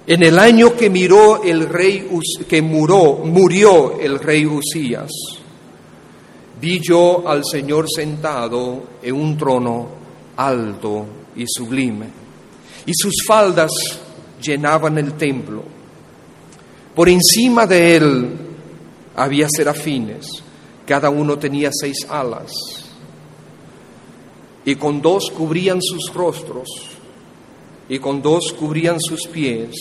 En 0.08 0.22
el 0.22 0.38
año 0.38 0.76
que 0.76 0.90
miró 0.90 1.42
el 1.42 1.70
rey 1.70 2.10
que 2.46 2.62
murió, 2.62 3.20
murió 3.24 4.02
el 4.02 4.20
rey 4.20 4.46
Usías, 4.46 5.12
vi 6.60 6.82
yo 6.82 7.26
al 7.26 7.44
Señor 7.50 7.86
sentado 7.90 8.84
en 9.02 9.16
un 9.16 9.38
trono 9.38 9.88
alto 10.36 11.17
y 11.38 11.46
sublime, 11.48 12.08
y 12.86 12.92
sus 12.94 13.24
faldas 13.26 13.72
llenaban 14.42 14.98
el 14.98 15.14
templo. 15.14 15.64
Por 16.96 17.10
encima 17.10 17.66
de 17.66 17.96
él 17.96 18.38
había 19.16 19.48
serafines, 19.50 20.28
cada 20.86 21.10
uno 21.10 21.38
tenía 21.38 21.70
seis 21.72 22.06
alas, 22.10 22.52
y 24.66 24.76
con 24.76 25.02
dos 25.02 25.32
cubrían 25.32 25.82
sus 25.82 26.14
rostros 26.14 26.98
y 27.90 28.00
con 28.00 28.22
dos 28.22 28.54
cubrían 28.54 29.00
sus 29.00 29.28
pies, 29.28 29.76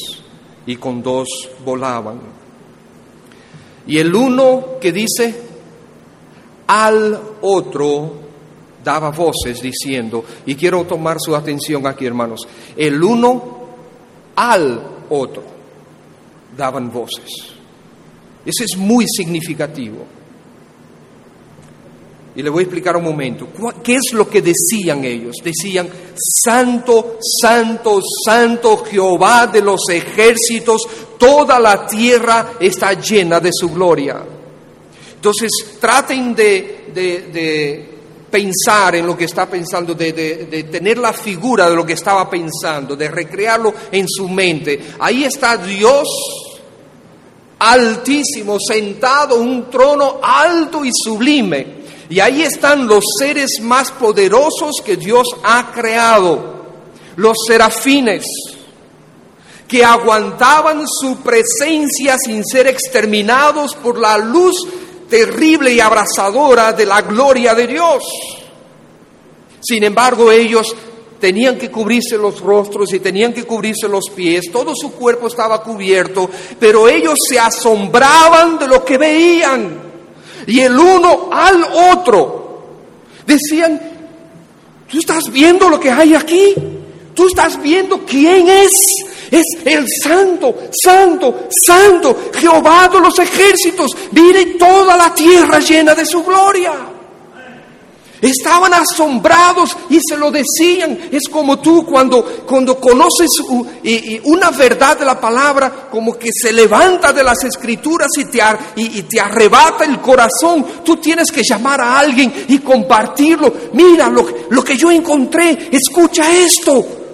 y 0.64 0.77
con 0.77 1.03
dos 1.03 1.29
volaban. 1.64 2.21
Y 3.87 3.99
el 3.99 4.14
uno 4.14 4.79
que 4.81 4.92
dice, 4.92 5.42
al 6.66 7.21
otro 7.40 8.25
daba 8.87 9.11
voces 9.11 9.61
diciendo, 9.61 10.25
y 10.46 10.55
quiero 10.55 10.85
tomar 10.85 11.16
su 11.18 11.35
atención 11.35 11.85
aquí 11.88 12.07
hermanos, 12.07 12.46
el 12.77 13.03
uno 13.03 13.59
al 14.37 14.81
otro 15.11 15.42
daban 16.57 16.92
voces. 16.92 17.27
Eso 18.44 18.62
es 18.64 18.77
muy 18.77 19.05
significativo. 19.09 20.07
Y 22.37 22.42
le 22.42 22.51
voy 22.51 22.61
a 22.61 22.62
explicar 22.62 22.96
un 22.96 23.03
momento. 23.03 23.49
¿Qué 23.83 23.96
es 23.96 24.12
lo 24.12 24.29
que 24.29 24.40
decían 24.40 25.05
ellos? 25.05 25.35
Decían, 25.42 25.88
Santo, 26.14 27.18
Santo, 27.42 28.01
Santo 28.25 28.85
Jehová 28.85 29.49
de 29.49 29.62
los 29.62 29.81
ejércitos, 29.88 30.83
toda 31.18 31.59
la 31.59 31.87
tierra 31.87 32.53
está 32.61 32.92
llena 32.92 33.40
de 33.40 33.51
su 33.53 33.70
gloria. 33.70 34.22
Entonces, 35.16 35.51
traten 35.81 36.37
de, 36.37 37.95
pensar 38.30 38.96
en 38.96 39.06
lo 39.06 39.16
que 39.16 39.24
está 39.24 39.48
pensando, 39.48 39.94
de, 39.94 40.12
de, 40.12 40.62
tener 40.64 40.98
la 40.98 41.12
figura 41.12 41.70
de 41.70 41.76
lo 41.76 41.86
que 41.86 41.94
estaba 41.94 42.28
pensando, 42.28 42.96
de 42.96 43.08
recrearlo 43.08 43.72
en 43.90 44.06
su 44.08 44.28
mente. 44.28 44.94
Ahí 44.98 45.24
está 45.24 45.56
Dios 45.56 46.08
altísimo, 47.58 48.58
sentado 48.58 49.40
en 49.40 49.48
un 49.48 49.70
trono 49.70 50.18
alto 50.22 50.84
y 50.84 50.90
sublime. 50.92 51.76
Y 52.08 52.20
ahí 52.20 52.42
están 52.42 52.86
los 52.86 53.04
seres 53.18 53.60
más 53.60 53.90
poderosos 53.90 54.76
que 54.84 54.96
Dios 54.96 55.26
ha 55.42 55.72
creado, 55.72 56.64
los 57.16 57.36
serafines, 57.46 58.24
que 59.66 59.84
aguantaban 59.84 60.84
su 60.86 61.16
presencia 61.18 62.16
sin 62.24 62.44
ser 62.44 62.68
exterminados 62.68 63.74
por 63.74 63.98
la 63.98 64.16
luz 64.18 64.54
terrible 65.09 65.73
y 65.73 65.81
abrasadora 65.81 66.73
de 66.73 66.87
la 66.87 67.03
gloria 67.03 67.55
de 67.55 67.66
Dios. 67.66 68.05
Sin 69.61 69.85
embargo, 69.85 70.31
ellos 70.31 70.75
tenían 71.21 71.59
que 71.59 71.71
cubrirse 71.71 72.16
los 72.19 72.40
rostros 72.40 72.92
y 72.92 73.01
tenían 73.01 73.33
que 73.33 73.45
cubrirse 73.45 73.88
los 73.88 74.11
pies, 74.14 74.51
todo 74.53 74.75
su 74.75 74.92
cuerpo 74.92 75.29
estaba 75.29 75.62
cubierto, 75.62 76.29
pero 76.59 76.88
ellos 76.88 77.19
se 77.29 77.38
asombraban 77.38 78.59
de 78.59 78.69
lo 78.69 78.85
que 78.85 78.99
veían 78.99 79.83
y 80.47 80.61
el 80.61 80.79
uno 80.79 81.29
al 81.33 81.64
otro. 81.92 82.62
Decían, 83.27 83.81
¿tú 84.88 84.99
estás 84.99 85.31
viendo 85.33 85.69
lo 85.69 85.81
que 85.81 85.90
hay 85.90 86.14
aquí? 86.14 86.55
¿Tú 87.16 87.26
estás 87.29 87.61
viendo 87.62 88.05
quién 88.05 88.46
es? 88.46 88.70
Es 89.31 89.46
el 89.64 89.87
santo, 90.05 90.55
santo, 90.70 91.48
santo, 91.50 92.14
Jehová 92.35 92.88
de 92.92 93.00
los 93.00 93.18
ejércitos. 93.18 93.90
Mire 94.12 94.44
toda 94.59 94.98
la 94.98 95.14
tierra 95.14 95.59
llena 95.59 95.94
de 95.94 96.05
su 96.05 96.22
gloria. 96.22 96.74
Estaban 98.20 98.72
asombrados 98.74 99.74
y 99.88 99.98
se 100.07 100.18
lo 100.18 100.31
decían. 100.31 101.09
Es 101.11 101.26
como 101.31 101.59
tú 101.59 101.87
cuando, 101.87 102.22
cuando 102.46 102.79
conoces 102.79 103.31
una 104.24 104.50
verdad 104.50 104.98
de 104.98 105.07
la 105.07 105.18
palabra, 105.18 105.88
como 105.90 106.18
que 106.18 106.29
se 106.31 106.52
levanta 106.52 107.14
de 107.14 107.24
las 107.24 107.44
escrituras 107.44 108.09
y 108.18 108.26
te, 108.26 108.40
y, 108.76 109.02
te 109.05 109.20
arrebata 109.20 109.85
el 109.85 110.02
corazón. 110.02 110.66
Tú 110.85 110.98
tienes 110.98 111.33
que 111.33 111.42
llamar 111.42 111.81
a 111.81 111.98
alguien 111.98 112.44
y 112.48 112.59
compartirlo. 112.59 113.52
Mira 113.72 114.11
lo, 114.11 114.26
lo 114.50 114.62
que 114.62 114.76
yo 114.76 114.90
encontré, 114.90 115.70
escucha 115.72 116.31
esto. 116.31 117.06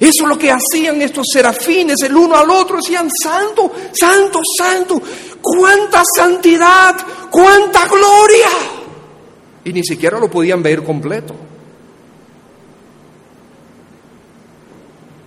Eso 0.00 0.22
es 0.22 0.28
lo 0.28 0.38
que 0.38 0.50
hacían 0.50 1.00
estos 1.02 1.26
serafines, 1.30 2.00
el 2.02 2.16
uno 2.16 2.34
al 2.34 2.50
otro, 2.50 2.78
decían, 2.78 3.08
santo, 3.22 3.70
santo, 3.92 4.40
santo, 4.58 5.00
cuánta 5.42 6.02
santidad, 6.16 6.96
cuánta 7.30 7.86
gloria 7.86 8.48
y 9.64 9.72
ni 9.72 9.84
siquiera 9.84 10.18
lo 10.18 10.30
podían 10.30 10.62
ver 10.62 10.82
completo. 10.82 11.34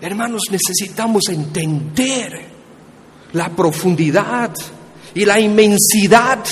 Hermanos, 0.01 0.41
necesitamos 0.51 1.23
entender 1.29 2.45
la 3.33 3.49
profundidad 3.49 4.53
y 5.13 5.23
la 5.23 5.39
inmensidad 5.39 6.43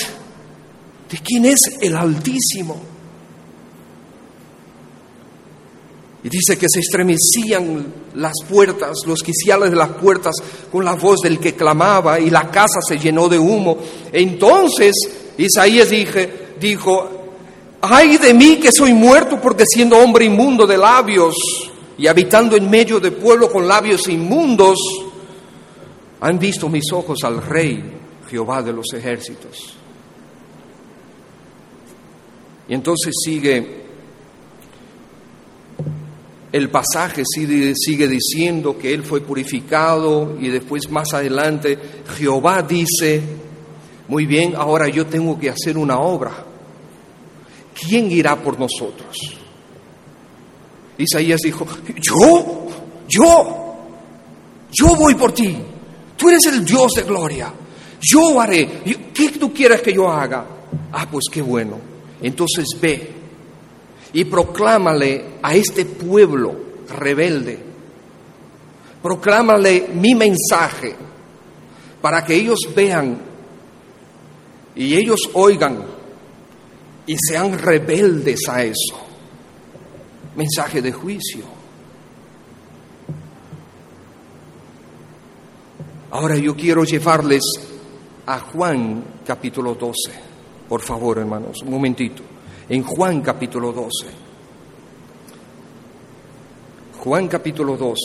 de 1.09 1.17
quién 1.17 1.45
es 1.45 1.59
el 1.81 1.97
Altísimo. 1.97 2.90
Y 6.23 6.29
dice 6.29 6.57
que 6.57 6.67
se 6.69 6.79
estremecían 6.81 7.85
las 8.15 8.33
puertas, 8.47 8.99
los 9.07 9.21
quiciales 9.21 9.71
de 9.71 9.75
las 9.75 9.89
puertas 9.89 10.35
con 10.71 10.85
la 10.85 10.93
voz 10.93 11.21
del 11.21 11.39
que 11.39 11.55
clamaba 11.55 12.19
y 12.19 12.29
la 12.29 12.51
casa 12.51 12.79
se 12.87 12.99
llenó 12.99 13.27
de 13.27 13.39
humo. 13.39 13.77
Entonces 14.11 14.93
Isaías 15.37 15.89
dije, 15.89 16.55
dijo, 16.59 17.09
ay 17.81 18.17
de 18.17 18.33
mí 18.35 18.57
que 18.57 18.71
soy 18.71 18.93
muerto 18.93 19.39
porque 19.41 19.63
siendo 19.65 19.97
hombre 19.97 20.25
inmundo 20.25 20.67
de 20.67 20.77
labios 20.77 21.35
y 21.97 22.05
habitando 22.05 22.55
en 22.55 22.69
medio 22.69 22.99
de 22.99 23.11
pueblo 23.11 23.51
con 23.51 23.67
labios 23.67 24.07
inmundos, 24.07 24.77
han 26.19 26.37
visto 26.37 26.69
mis 26.69 26.91
ojos 26.93 27.17
al 27.23 27.41
Rey, 27.41 27.83
Jehová 28.29 28.61
de 28.61 28.73
los 28.73 28.93
ejércitos. 28.93 29.73
Y 32.67 32.75
entonces 32.75 33.13
sigue 33.25 33.81
el 36.51 36.69
pasaje 36.69 37.23
sigue, 37.25 38.07
diciendo 38.07 38.77
que 38.77 38.93
Él 38.93 39.03
fue 39.03 39.21
purificado 39.21 40.37
y 40.39 40.49
después 40.49 40.89
más 40.89 41.13
adelante 41.13 41.77
Jehová 42.17 42.61
dice, 42.61 43.21
muy 44.07 44.25
bien, 44.25 44.55
ahora 44.55 44.89
yo 44.89 45.05
tengo 45.05 45.39
que 45.39 45.49
hacer 45.49 45.77
una 45.77 45.99
obra. 45.99 46.45
¿quién 47.73 48.11
irá 48.11 48.35
por 48.35 48.59
nosotros? 48.59 49.17
Isaías 50.97 51.39
dijo, 51.43 51.65
yo, 51.99 52.67
yo, 53.07 53.75
yo 54.71 54.95
voy 54.95 55.15
por 55.15 55.31
ti. 55.31 55.57
Tú 56.15 56.29
eres 56.29 56.45
el 56.45 56.63
Dios 56.63 56.91
de 56.95 57.03
gloria. 57.03 57.51
Yo 57.99 58.39
haré. 58.39 58.81
¿Qué 59.13 59.29
tú 59.29 59.51
quieres 59.53 59.81
que 59.81 59.93
yo 59.93 60.09
haga? 60.09 60.45
Ah, 60.91 61.07
pues 61.09 61.25
qué 61.31 61.41
bueno. 61.41 61.79
Entonces 62.21 62.65
ve 62.79 63.20
y 64.13 64.25
proclámale 64.25 65.37
a 65.41 65.55
este 65.55 65.85
pueblo 65.85 66.55
rebelde. 66.89 67.59
Proclámale 69.01 69.89
mi 69.93 70.13
mensaje 70.13 70.95
para 72.01 72.23
que 72.23 72.35
ellos 72.35 72.59
vean 72.75 73.17
y 74.75 74.95
ellos 74.95 75.29
oigan 75.33 75.83
y 77.05 77.15
sean 77.17 77.57
rebeldes 77.57 78.47
a 78.47 78.63
eso. 78.63 78.97
Mensaje 80.35 80.81
de 80.81 80.91
juicio. 80.91 81.43
Ahora 86.11 86.35
yo 86.37 86.55
quiero 86.55 86.83
llevarles 86.83 87.41
a 88.25 88.39
Juan 88.39 89.03
capítulo 89.25 89.75
12. 89.75 89.93
Por 90.67 90.81
favor, 90.81 91.17
hermanos, 91.17 91.61
un 91.63 91.71
momentito. 91.71 92.30
En 92.71 92.83
Juan 92.83 93.19
capítulo 93.19 93.73
12. 93.73 93.89
Juan 96.99 97.27
capítulo 97.27 97.75
12. 97.75 97.95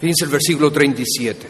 Fíjense 0.00 0.24
el 0.24 0.30
versículo 0.30 0.72
37. 0.72 1.46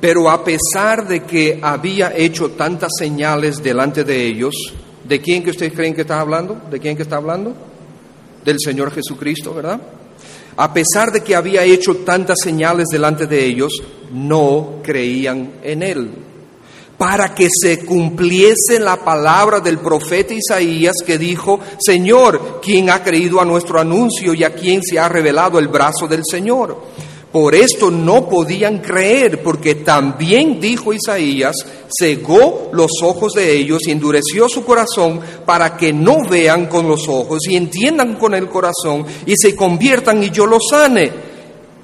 Pero 0.00 0.28
a 0.28 0.42
pesar 0.42 1.06
de 1.06 1.22
que 1.22 1.60
había 1.62 2.12
hecho 2.12 2.50
tantas 2.50 2.90
señales 2.98 3.62
delante 3.62 4.02
de 4.02 4.26
ellos, 4.26 4.56
¿de 5.04 5.20
quién 5.20 5.44
que 5.44 5.50
ustedes 5.50 5.74
creen 5.74 5.94
que 5.94 6.00
está 6.00 6.20
hablando? 6.20 6.60
¿De 6.68 6.80
quién 6.80 6.96
que 6.96 7.04
está 7.04 7.18
hablando? 7.18 7.54
Del 8.44 8.58
Señor 8.58 8.90
Jesucristo, 8.90 9.54
¿verdad? 9.54 9.80
A 10.56 10.74
pesar 10.74 11.12
de 11.12 11.22
que 11.22 11.36
había 11.36 11.62
hecho 11.62 11.98
tantas 11.98 12.38
señales 12.42 12.88
delante 12.90 13.28
de 13.28 13.44
ellos, 13.44 13.80
no 14.12 14.80
creían 14.82 15.52
en 15.62 15.84
Él 15.84 16.10
para 16.98 17.34
que 17.34 17.48
se 17.50 17.84
cumpliese 17.84 18.78
la 18.78 18.96
palabra 18.96 19.60
del 19.60 19.78
profeta 19.78 20.34
Isaías 20.34 20.96
que 21.04 21.18
dijo, 21.18 21.60
Señor, 21.78 22.60
¿quién 22.62 22.90
ha 22.90 23.02
creído 23.02 23.40
a 23.40 23.44
nuestro 23.44 23.80
anuncio 23.80 24.32
y 24.34 24.44
a 24.44 24.54
quién 24.54 24.82
se 24.82 24.98
ha 24.98 25.08
revelado 25.08 25.58
el 25.58 25.68
brazo 25.68 26.06
del 26.06 26.22
Señor? 26.24 26.76
Por 27.34 27.56
esto 27.56 27.90
no 27.90 28.28
podían 28.28 28.78
creer, 28.78 29.42
porque 29.42 29.74
también 29.74 30.60
dijo 30.60 30.92
Isaías, 30.92 31.56
cegó 31.90 32.70
los 32.72 32.92
ojos 33.02 33.32
de 33.32 33.56
ellos 33.56 33.88
y 33.88 33.90
endureció 33.90 34.48
su 34.48 34.64
corazón 34.64 35.20
para 35.44 35.76
que 35.76 35.92
no 35.92 36.28
vean 36.28 36.66
con 36.66 36.86
los 36.86 37.08
ojos 37.08 37.40
y 37.48 37.56
entiendan 37.56 38.14
con 38.14 38.34
el 38.34 38.48
corazón 38.48 39.04
y 39.26 39.34
se 39.36 39.56
conviertan 39.56 40.22
y 40.22 40.30
yo 40.30 40.46
los 40.46 40.62
sane. 40.70 41.10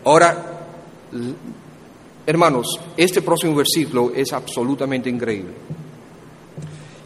Ahora, 0.05 0.51
Hermanos, 2.27 2.79
este 2.97 3.23
próximo 3.23 3.55
versículo 3.55 4.13
es 4.15 4.33
absolutamente 4.33 5.09
increíble. 5.09 5.53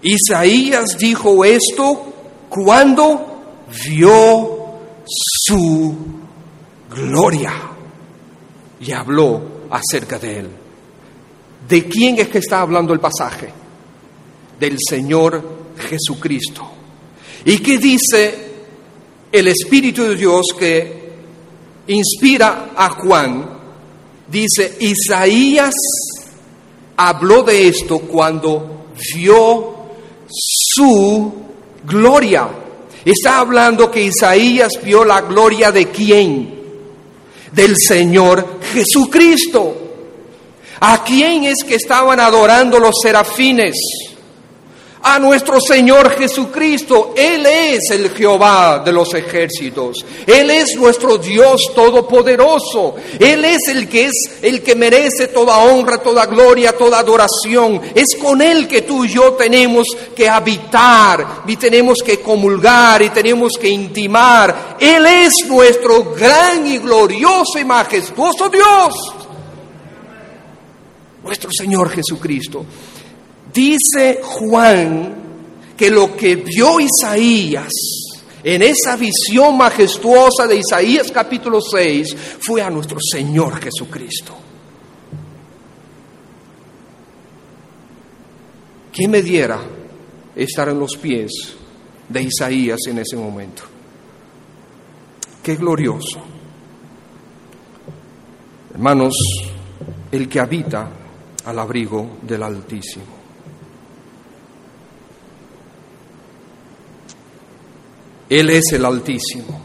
Isaías 0.03 0.99
dijo 0.99 1.45
esto 1.45 2.13
cuando 2.49 3.65
vio 3.87 4.65
su 5.07 5.95
gloria 6.91 7.53
y 8.81 8.93
habló 8.93 9.43
acerca 9.71 10.19
de 10.19 10.39
él. 10.41 10.49
¿De 11.69 11.85
quién 11.85 12.19
es 12.19 12.29
que 12.29 12.39
está 12.39 12.61
hablando 12.61 12.93
el 12.93 13.01
pasaje? 13.01 13.49
Del 14.61 14.77
Señor 14.79 15.43
Jesucristo. 15.89 16.71
¿Y 17.47 17.59
qué 17.59 17.79
dice 17.79 18.53
el 19.33 19.49
Espíritu 19.49 20.03
de 20.03 20.17
Dios 20.17 20.47
que 20.59 21.05
inspira 21.87 22.71
a 22.77 22.91
Juan 22.91 23.54
Dice, 24.29 24.77
Isaías 24.81 25.75
habló 26.97 27.43
de 27.43 27.69
esto 27.69 28.01
cuando 28.01 28.87
vio 29.15 29.75
su 30.29 31.33
gloria. 31.85 32.49
Está 33.05 33.41
hablando 33.41 33.91
que 33.91 34.03
Isaías 34.03 34.81
vio 34.83 35.05
la 35.05 35.21
gloria 35.21 35.71
de 35.71 35.91
quién? 35.91 36.65
Del 37.53 37.77
Señor 37.77 38.61
Jesucristo. 38.73 39.77
¿A 40.81 41.05
quién 41.05 41.45
es 41.45 41.63
que 41.67 41.77
estaban 41.77 42.19
adorando 42.19 42.79
los 42.79 42.95
serafines? 43.03 43.75
A 45.05 45.19
nuestro 45.19 45.59
Señor 45.61 46.11
Jesucristo. 46.13 47.13
Él 47.15 47.45
es 47.45 47.91
el 47.91 48.11
Jehová 48.11 48.83
de 48.85 48.91
los 48.91 49.13
ejércitos. 49.13 50.05
Él 50.27 50.51
es 50.51 50.75
nuestro 50.77 51.19
Dios 51.19 51.61
todopoderoso. 51.75 52.95
Él 53.21 53.45
es 53.45 53.69
el 53.69 53.87
que 53.87 54.07
es 54.07 54.15
el 54.41 54.63
que 54.63 54.75
merece 54.75 55.29
toda 55.29 55.59
honra, 55.59 55.99
toda 55.99 56.25
gloria, 56.25 56.73
toda 56.73 57.01
adoración. 57.01 57.83
Es 57.95 58.17
con 58.21 58.41
él 58.41 58.67
que 58.67 58.83
tú 58.83 59.05
y 59.05 59.11
yo 59.11 59.35
tenemos 59.35 59.87
que 60.17 60.27
habitar 60.27 61.43
y 61.47 61.57
tenemos 61.57 61.99
que 62.03 62.21
comulgar 62.21 63.03
y 63.03 63.11
tenemos 63.11 63.59
que 63.61 63.69
intimar. 63.69 64.77
Él 64.81 65.05
es 65.05 65.35
nuestro 65.47 66.15
gran 66.15 66.67
y 66.67 66.79
glorioso 66.79 67.59
y 67.61 67.65
majestuoso 67.65 68.49
Dios. 68.49 68.95
Nuestro 71.23 71.51
Señor 71.53 71.91
Jesucristo. 71.91 72.65
Dice 73.55 74.21
Juan 74.21 75.15
que 75.77 75.89
lo 75.89 76.17
que 76.17 76.35
vio 76.37 76.81
Isaías 76.81 77.71
en 78.43 78.63
esa 78.63 78.97
visión 78.97 79.57
majestuosa 79.57 80.49
de 80.49 80.57
Isaías 80.57 81.11
capítulo 81.13 81.61
6 81.61 82.17
fue 82.41 82.63
a 82.63 82.69
nuestro 82.69 82.99
Señor 83.01 83.61
Jesucristo. 83.63 84.35
¿Qué 88.93 89.07
me 89.09 89.23
diera 89.23 89.61
estar 90.35 90.69
en 90.69 90.79
los 90.79 90.97
pies 90.97 91.31
de 92.09 92.23
Isaías 92.23 92.81
en 92.89 92.99
ese 92.99 93.17
momento? 93.17 93.63
Qué 95.43 95.55
glorioso. 95.55 96.21
Hermanos, 98.73 99.15
el 100.11 100.29
que 100.29 100.41
habita 100.41 100.91
al 101.45 101.59
abrigo 101.59 102.19
del 102.23 102.43
Altísimo. 102.43 103.14
Él 108.29 108.51
es 108.51 108.73
el 108.73 108.85
Altísimo. 108.85 109.61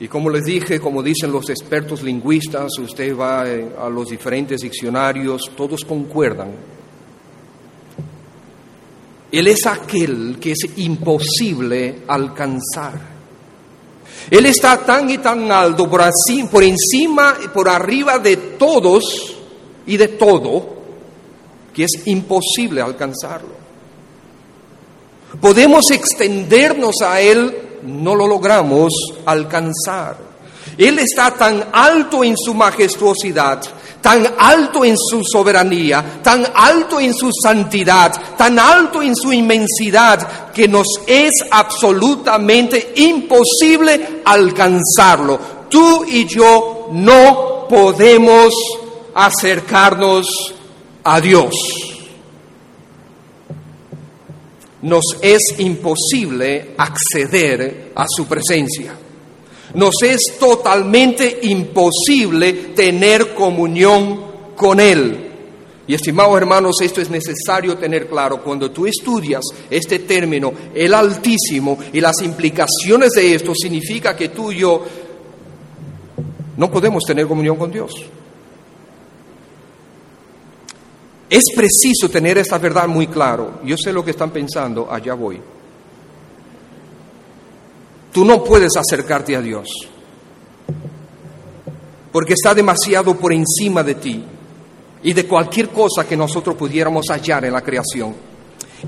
Y 0.00 0.08
como 0.08 0.30
les 0.30 0.42
dije, 0.42 0.80
como 0.80 1.00
dicen 1.00 1.30
los 1.30 1.48
expertos 1.48 2.02
lingüistas, 2.02 2.76
usted 2.80 3.16
va 3.16 3.48
eh, 3.48 3.68
a 3.78 3.88
los 3.88 4.08
diferentes 4.08 4.60
diccionarios, 4.62 5.42
todos 5.56 5.84
concuerdan. 5.84 6.50
Él 9.30 9.46
es 9.46 9.64
aquel 9.64 10.38
que 10.40 10.52
es 10.52 10.76
imposible 10.78 12.00
alcanzar. 12.08 13.12
Él 14.28 14.46
está 14.46 14.78
tan 14.78 15.08
y 15.08 15.18
tan 15.18 15.50
alto 15.52 15.88
por, 15.88 16.02
por 16.50 16.62
encima 16.64 17.36
y 17.44 17.48
por 17.48 17.68
arriba 17.68 18.18
de 18.18 18.36
todos 18.36 19.36
y 19.86 19.96
de 19.96 20.08
todo 20.08 20.82
que 21.72 21.84
es 21.84 22.06
imposible 22.06 22.80
alcanzarlo 22.82 23.61
podemos 25.42 25.90
extendernos 25.90 27.02
a 27.04 27.20
Él, 27.20 27.80
no 27.82 28.14
lo 28.14 28.28
logramos 28.28 28.92
alcanzar. 29.26 30.16
Él 30.78 31.00
está 31.00 31.32
tan 31.32 31.64
alto 31.72 32.22
en 32.22 32.36
su 32.38 32.54
majestuosidad, 32.54 33.60
tan 34.00 34.24
alto 34.38 34.84
en 34.84 34.96
su 34.96 35.22
soberanía, 35.24 36.20
tan 36.22 36.46
alto 36.54 37.00
en 37.00 37.12
su 37.12 37.30
santidad, 37.42 38.36
tan 38.38 38.56
alto 38.56 39.02
en 39.02 39.16
su 39.16 39.32
inmensidad, 39.32 40.52
que 40.52 40.68
nos 40.68 40.86
es 41.08 41.32
absolutamente 41.50 42.92
imposible 42.96 44.22
alcanzarlo. 44.24 45.40
Tú 45.68 46.04
y 46.06 46.24
yo 46.24 46.88
no 46.92 47.66
podemos 47.68 48.54
acercarnos 49.12 50.54
a 51.02 51.20
Dios 51.20 51.91
nos 54.82 55.04
es 55.20 55.40
imposible 55.58 56.74
acceder 56.76 57.92
a 57.94 58.06
su 58.08 58.26
presencia. 58.26 58.94
Nos 59.74 59.94
es 60.02 60.20
totalmente 60.38 61.40
imposible 61.42 62.52
tener 62.74 63.34
comunión 63.34 64.20
con 64.56 64.80
Él. 64.80 65.30
Y 65.86 65.94
estimados 65.94 66.36
hermanos, 66.36 66.76
esto 66.80 67.00
es 67.00 67.10
necesario 67.10 67.76
tener 67.76 68.06
claro. 68.06 68.42
Cuando 68.42 68.70
tú 68.70 68.86
estudias 68.86 69.42
este 69.70 70.00
término, 70.00 70.52
el 70.74 70.94
Altísimo, 70.94 71.78
y 71.92 72.00
las 72.00 72.20
implicaciones 72.22 73.12
de 73.12 73.34
esto, 73.34 73.52
significa 73.54 74.14
que 74.14 74.28
tú 74.28 74.52
y 74.52 74.58
yo 74.58 74.84
no 76.56 76.70
podemos 76.70 77.02
tener 77.04 77.26
comunión 77.26 77.56
con 77.56 77.72
Dios. 77.72 77.92
Es 81.32 81.44
preciso 81.56 82.10
tener 82.10 82.36
esta 82.36 82.58
verdad 82.58 82.86
muy 82.86 83.06
claro. 83.06 83.60
Yo 83.64 83.74
sé 83.82 83.90
lo 83.90 84.04
que 84.04 84.10
están 84.10 84.30
pensando, 84.30 84.92
allá 84.92 85.14
voy. 85.14 85.40
Tú 88.12 88.22
no 88.22 88.44
puedes 88.44 88.76
acercarte 88.76 89.34
a 89.34 89.40
Dios 89.40 89.66
porque 92.12 92.34
está 92.34 92.54
demasiado 92.54 93.16
por 93.16 93.32
encima 93.32 93.82
de 93.82 93.94
ti 93.94 94.22
y 95.02 95.14
de 95.14 95.26
cualquier 95.26 95.70
cosa 95.70 96.06
que 96.06 96.18
nosotros 96.18 96.54
pudiéramos 96.54 97.06
hallar 97.08 97.46
en 97.46 97.54
la 97.54 97.62
creación. 97.62 98.14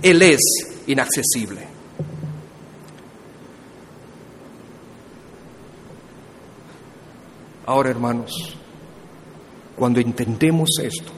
Él 0.03 0.21
es 0.21 0.41
inaccesible. 0.87 1.67
Ahora, 7.65 7.89
hermanos, 7.89 8.55
cuando 9.75 9.99
entendemos 9.99 10.69
esto, 10.83 11.14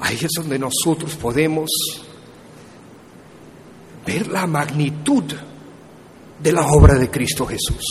ahí 0.00 0.16
es 0.20 0.30
donde 0.34 0.58
nosotros 0.58 1.14
podemos 1.14 1.70
ver 4.06 4.28
la 4.28 4.46
magnitud 4.46 5.24
de 6.42 6.52
la 6.52 6.66
obra 6.66 6.94
de 6.94 7.10
Cristo 7.10 7.46
Jesús. 7.46 7.84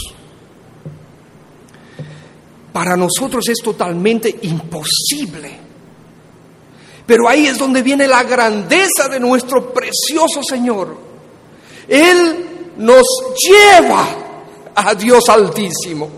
Para 2.74 2.96
nosotros 2.96 3.48
es 3.50 3.60
totalmente 3.64 4.40
imposible. 4.44 5.70
Pero 7.06 7.28
ahí 7.28 7.48
es 7.48 7.58
donde 7.58 7.82
viene 7.82 8.08
la 8.08 8.24
grandeza 8.24 9.08
de 9.10 9.20
nuestro 9.20 9.74
precioso 9.74 10.42
Señor. 10.48 10.96
Él 11.88 12.46
nos 12.78 13.04
lleva 13.36 14.08
a 14.76 14.94
Dios 14.96 15.28
Altísimo. 15.30 16.10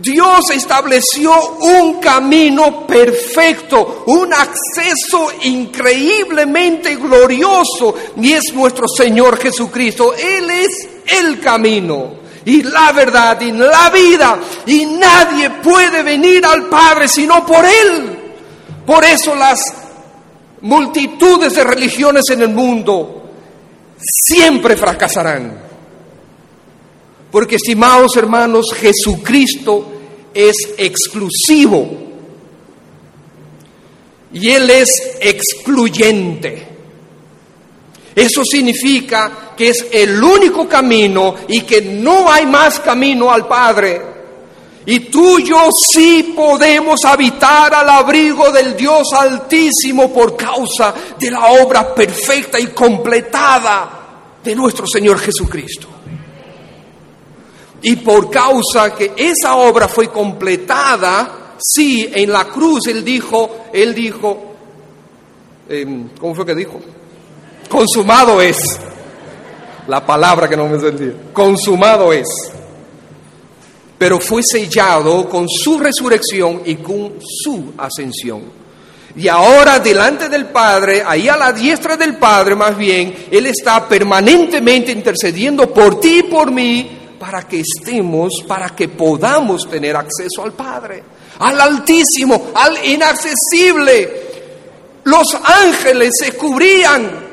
Dios 0.00 0.50
estableció 0.50 1.32
un 1.60 2.00
camino 2.00 2.86
perfecto, 2.86 4.04
un 4.06 4.32
acceso 4.32 5.30
increíblemente 5.42 6.96
glorioso, 6.96 7.94
y 8.16 8.32
es 8.32 8.52
nuestro 8.54 8.88
Señor 8.88 9.38
Jesucristo. 9.38 10.14
Él 10.14 10.50
es 10.50 10.88
el 11.18 11.38
camino 11.40 12.20
y 12.44 12.62
la 12.62 12.92
verdad 12.92 13.40
y 13.40 13.52
la 13.52 13.90
vida, 13.90 14.38
y 14.66 14.86
nadie 14.86 15.50
puede 15.62 16.02
venir 16.02 16.44
al 16.46 16.66
Padre 16.68 17.06
sino 17.06 17.44
por 17.44 17.64
Él. 17.64 18.18
Por 18.86 19.04
eso 19.04 19.34
las 19.34 19.60
multitudes 20.62 21.54
de 21.54 21.64
religiones 21.64 22.24
en 22.30 22.42
el 22.42 22.48
mundo 22.48 23.22
siempre 23.98 24.76
fracasarán. 24.76 25.69
Porque, 27.30 27.56
estimados 27.56 28.16
hermanos, 28.16 28.72
Jesucristo 28.74 29.86
es 30.34 30.56
exclusivo 30.76 31.88
y 34.32 34.50
Él 34.50 34.70
es 34.70 34.88
excluyente. 35.20 36.66
Eso 38.14 38.42
significa 38.44 39.52
que 39.56 39.68
es 39.68 39.86
el 39.92 40.22
único 40.22 40.68
camino 40.68 41.34
y 41.48 41.62
que 41.62 41.80
no 41.82 42.30
hay 42.30 42.46
más 42.46 42.80
camino 42.80 43.30
al 43.30 43.46
Padre. 43.46 44.10
Y 44.86 45.00
tú 45.00 45.38
y 45.38 45.44
yo 45.44 45.68
sí 45.92 46.32
podemos 46.34 47.04
habitar 47.04 47.72
al 47.74 47.88
abrigo 47.88 48.50
del 48.50 48.76
Dios 48.76 49.08
Altísimo 49.12 50.12
por 50.12 50.36
causa 50.36 50.94
de 51.18 51.30
la 51.30 51.46
obra 51.62 51.94
perfecta 51.94 52.58
y 52.58 52.68
completada 52.68 54.38
de 54.42 54.54
nuestro 54.54 54.86
Señor 54.86 55.18
Jesucristo. 55.18 55.99
Y 57.82 57.96
por 57.96 58.30
causa 58.30 58.94
que 58.94 59.12
esa 59.16 59.56
obra 59.56 59.88
fue 59.88 60.08
completada, 60.08 61.54
sí, 61.58 62.08
en 62.12 62.30
la 62.30 62.44
cruz 62.44 62.86
Él 62.88 63.04
dijo, 63.04 63.66
Él 63.72 63.94
dijo, 63.94 64.54
em, 65.68 66.08
¿cómo 66.18 66.34
fue 66.34 66.44
que 66.44 66.54
dijo? 66.54 66.80
Consumado 67.68 68.40
es. 68.42 68.58
La 69.86 70.04
palabra 70.04 70.48
que 70.48 70.56
no 70.56 70.68
me 70.68 70.78
sentía. 70.78 71.12
Consumado 71.32 72.12
es. 72.12 72.28
Pero 73.96 74.20
fue 74.20 74.42
sellado 74.42 75.28
con 75.28 75.48
su 75.48 75.78
resurrección 75.78 76.62
y 76.64 76.76
con 76.76 77.14
su 77.20 77.72
ascensión. 77.78 78.60
Y 79.16 79.26
ahora 79.26 79.80
delante 79.80 80.28
del 80.28 80.46
Padre, 80.46 81.02
ahí 81.04 81.28
a 81.28 81.36
la 81.36 81.52
diestra 81.52 81.96
del 81.96 82.16
Padre 82.16 82.54
más 82.54 82.76
bien, 82.76 83.26
Él 83.30 83.46
está 83.46 83.88
permanentemente 83.88 84.92
intercediendo 84.92 85.72
por 85.72 85.98
ti 85.98 86.18
y 86.18 86.22
por 86.24 86.50
mí 86.52 86.99
para 87.20 87.42
que 87.42 87.60
estemos, 87.60 88.42
para 88.48 88.70
que 88.70 88.88
podamos 88.88 89.68
tener 89.68 89.94
acceso 89.94 90.42
al 90.42 90.54
Padre, 90.54 91.04
al 91.38 91.60
Altísimo, 91.60 92.50
al 92.54 92.82
inaccesible. 92.82 94.30
Los 95.04 95.36
ángeles 95.44 96.14
se 96.18 96.32
cubrían, 96.32 97.28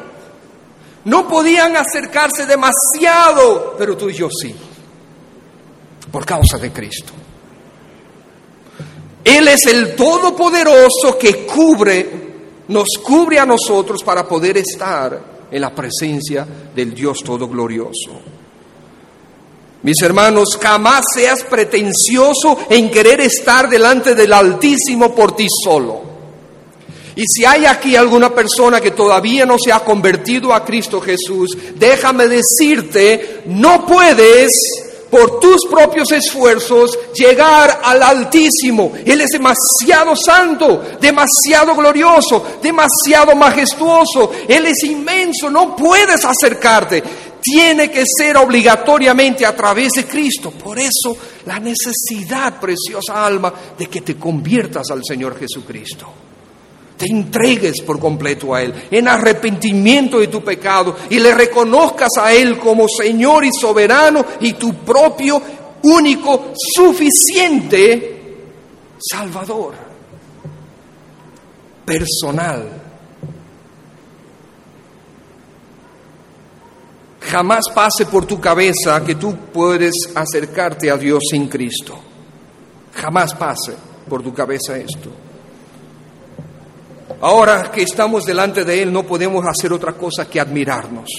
no 1.05 1.25
podían 1.25 1.77
acercarse 1.77 2.45
demasiado, 2.45 3.75
pero 3.77 3.95
tú 3.95 4.09
y 4.09 4.13
yo 4.13 4.27
sí, 4.29 4.53
por 6.11 6.25
causa 6.25 6.57
de 6.57 6.69
Cristo. 6.73 7.13
Él 9.23 9.47
es 9.47 9.67
el 9.67 9.95
Todopoderoso 9.95 11.17
que 11.17 11.45
cubre, 11.45 12.27
nos 12.67 12.88
cubre 13.01 13.39
a 13.39 13.45
nosotros 13.45 14.03
para 14.03 14.27
poder 14.27 14.57
estar 14.57 15.47
en 15.49 15.61
la 15.61 15.73
presencia 15.73 16.45
del 16.75 16.93
Dios 16.93 17.19
Todoglorioso. 17.23 18.36
Mis 19.88 20.01
hermanos, 20.01 20.59
jamás 20.61 20.99
seas 21.15 21.45
pretencioso 21.45 22.59
en 22.69 22.91
querer 22.91 23.21
estar 23.21 23.69
delante 23.69 24.15
del 24.15 24.33
Altísimo 24.33 25.15
por 25.15 25.33
ti 25.33 25.47
solo. 25.63 26.01
Y 27.15 27.23
si 27.25 27.45
hay 27.45 27.65
aquí 27.65 27.95
alguna 27.95 28.35
persona 28.35 28.81
que 28.81 28.91
todavía 28.91 29.45
no 29.45 29.55
se 29.57 29.71
ha 29.71 29.79
convertido 29.79 30.53
a 30.53 30.65
Cristo 30.65 30.99
Jesús, 30.99 31.57
déjame 31.75 32.27
decirte, 32.27 33.43
no 33.45 33.85
puedes 33.85 34.51
por 35.09 35.39
tus 35.39 35.65
propios 35.69 36.11
esfuerzos 36.11 36.99
llegar 37.13 37.79
al 37.81 38.03
Altísimo. 38.03 38.91
Él 39.05 39.21
es 39.21 39.29
demasiado 39.29 40.17
santo, 40.17 40.83
demasiado 40.99 41.73
glorioso, 41.75 42.43
demasiado 42.61 43.38
majestuoso. 43.38 44.31
Él 44.49 44.65
es 44.65 44.83
inmenso, 44.83 45.49
no 45.49 45.77
puedes 45.77 46.25
acercarte 46.25 47.01
tiene 47.49 47.89
que 47.89 48.03
ser 48.05 48.35
obligatoriamente 48.35 49.45
a 49.45 49.55
través 49.55 49.93
de 49.93 50.05
Cristo. 50.05 50.51
Por 50.51 50.77
eso 50.77 51.17
la 51.45 51.59
necesidad, 51.59 52.59
preciosa 52.59 53.25
alma, 53.25 53.53
de 53.77 53.85
que 53.87 54.01
te 54.01 54.17
conviertas 54.17 54.91
al 54.91 55.01
Señor 55.05 55.39
Jesucristo. 55.39 56.11
Te 56.97 57.05
entregues 57.05 57.81
por 57.81 57.99
completo 57.99 58.53
a 58.53 58.63
Él 58.63 58.73
en 58.91 59.07
arrepentimiento 59.07 60.19
de 60.19 60.27
tu 60.27 60.43
pecado 60.43 60.97
y 61.09 61.19
le 61.19 61.33
reconozcas 61.33 62.09
a 62.19 62.33
Él 62.33 62.57
como 62.57 62.85
Señor 62.89 63.45
y 63.45 63.51
soberano 63.53 64.25
y 64.41 64.53
tu 64.53 64.73
propio, 64.73 65.41
único, 65.83 66.51
suficiente 66.75 68.15
Salvador 68.99 69.75
personal 71.85 72.86
Jamás 77.38 77.65
pase 77.71 78.07
por 78.07 78.25
tu 78.25 78.41
cabeza 78.41 79.05
que 79.05 79.13
tú 79.13 79.35
puedes 79.53 79.93
acercarte 80.15 80.89
a 80.89 80.97
Dios 80.97 81.21
sin 81.29 81.47
Cristo. 81.47 81.95
Jamás 82.95 83.35
pase 83.35 83.75
por 84.09 84.23
tu 84.23 84.33
cabeza 84.33 84.75
esto. 84.75 85.11
Ahora 87.21 87.69
que 87.69 87.83
estamos 87.83 88.25
delante 88.25 88.65
de 88.65 88.81
Él 88.81 88.91
no 88.91 89.03
podemos 89.03 89.45
hacer 89.45 89.71
otra 89.71 89.93
cosa 89.93 90.27
que 90.27 90.39
admirarnos. 90.39 91.09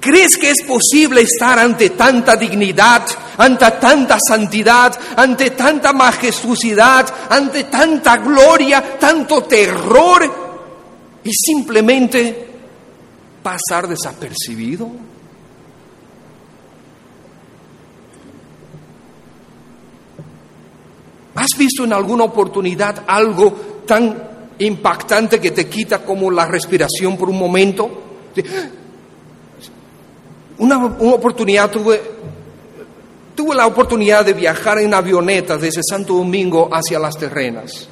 ¿Crees 0.00 0.36
que 0.36 0.50
es 0.50 0.64
posible 0.66 1.20
estar 1.20 1.60
ante 1.60 1.90
tanta 1.90 2.34
dignidad, 2.34 3.06
ante 3.38 3.70
tanta 3.70 4.18
santidad, 4.18 4.98
ante 5.16 5.50
tanta 5.50 5.92
majestuosidad, 5.92 7.06
ante 7.30 7.62
tanta 7.64 8.16
gloria, 8.16 8.98
tanto 8.98 9.44
terror 9.44 10.24
y 11.22 11.30
simplemente 11.32 12.55
pasar 13.46 13.86
desapercibido? 13.86 14.90
¿Has 21.36 21.56
visto 21.56 21.84
en 21.84 21.92
alguna 21.92 22.24
oportunidad 22.24 23.04
algo 23.06 23.84
tan 23.86 24.20
impactante 24.58 25.38
que 25.38 25.52
te 25.52 25.68
quita 25.68 26.04
como 26.04 26.28
la 26.28 26.48
respiración 26.48 27.16
por 27.16 27.30
un 27.30 27.38
momento? 27.38 27.88
Una, 30.58 30.84
oportunidad 30.84 31.70
tuve, 31.70 32.02
tuve 33.36 33.54
la 33.54 33.68
oportunidad 33.68 34.24
de 34.24 34.32
viajar 34.32 34.80
en 34.80 34.92
avioneta 34.92 35.56
desde 35.56 35.82
Santo 35.88 36.14
Domingo 36.14 36.68
hacia 36.72 36.98
las 36.98 37.16
terrenas. 37.16 37.86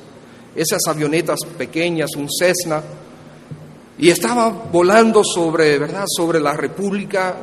Esas 0.56 0.80
avionetas 0.88 1.38
pequeñas, 1.56 2.10
un 2.16 2.28
Cessna, 2.28 2.82
y 3.98 4.10
estaba 4.10 4.48
volando 4.48 5.22
sobre, 5.22 5.78
¿verdad? 5.78 6.04
Sobre 6.06 6.40
la 6.40 6.54
República, 6.54 7.36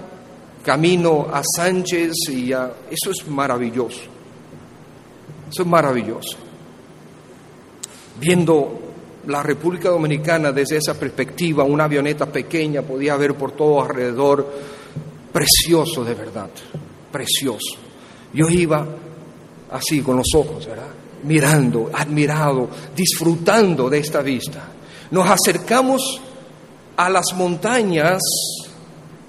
camino 0.64 1.28
a 1.32 1.42
Sánchez 1.44 2.12
y 2.30 2.52
a... 2.52 2.72
Eso 2.90 3.12
es 3.12 3.28
maravilloso. 3.28 4.02
Eso 5.50 5.62
es 5.62 5.68
maravilloso. 5.68 6.38
Viendo 8.20 8.80
la 9.28 9.42
República 9.42 9.90
Dominicana 9.90 10.52
desde 10.52 10.78
esa 10.78 10.94
perspectiva, 10.94 11.64
una 11.64 11.86
avioneta 11.86 12.26
pequeña 12.26 12.82
podía 12.82 13.16
ver 13.16 13.36
por 13.36 13.54
todo 13.54 13.82
alrededor, 13.82 14.46
precioso 15.32 16.04
de 16.04 16.14
verdad, 16.14 16.50
precioso. 17.12 17.78
Yo 18.34 18.50
iba 18.50 18.86
así 19.72 20.02
con 20.02 20.18
los 20.18 20.28
ojos, 20.36 20.68
¿verdad? 20.68 20.90
Mirando, 21.24 21.90
admirado, 21.94 22.70
disfrutando 22.96 23.90
de 23.90 24.00
esta 24.00 24.22
vista. 24.22 24.68
nos 25.12 25.30
acercamos 25.30 26.22
a 27.02 27.10
las 27.10 27.34
montañas 27.36 28.20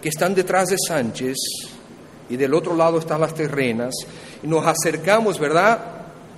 que 0.03 0.11
están 0.11 0.35
detrás 0.35 0.69
de 0.69 0.77
Sánchez 0.87 1.39
y 2.29 2.37
del 2.37 2.53
otro 2.53 2.77
lado 2.77 2.99
están 2.99 3.23
las 3.23 3.35
terrenas, 3.35 3.95
y 4.43 4.47
nos 4.47 4.67
acercamos, 4.67 5.39
¿verdad? 5.39 5.81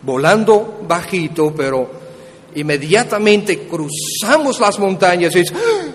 Volando 0.03 0.85
bajito, 0.87 1.53
pero 1.53 1.91
inmediatamente 2.55 3.67
cruzamos 3.67 4.61
las 4.61 4.79
montañas 4.79 5.35
y 5.35 5.41
¡Ah! 5.41 5.87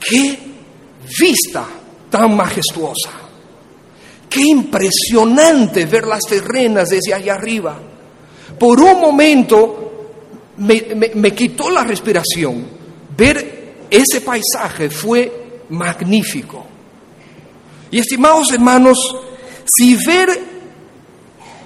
¡qué 0.00 0.38
vista 1.18 1.66
tan 2.08 2.34
majestuosa! 2.34 3.10
¡Qué 4.30 4.40
impresionante 4.40 5.84
ver 5.84 6.06
las 6.06 6.22
terrenas 6.22 6.88
desde 6.88 7.12
allá 7.12 7.34
arriba! 7.34 7.78
Por 8.58 8.80
un 8.80 8.98
momento 8.98 10.08
me, 10.56 11.12
me 11.14 11.34
quitó 11.34 11.68
la 11.68 11.84
respiración. 11.84 12.79
Ver 13.20 13.86
ese 13.90 14.22
paisaje 14.22 14.88
fue 14.88 15.64
magnífico. 15.68 16.64
Y 17.90 17.98
estimados 17.98 18.50
hermanos, 18.50 19.14
si 19.66 19.94
ver 20.06 20.42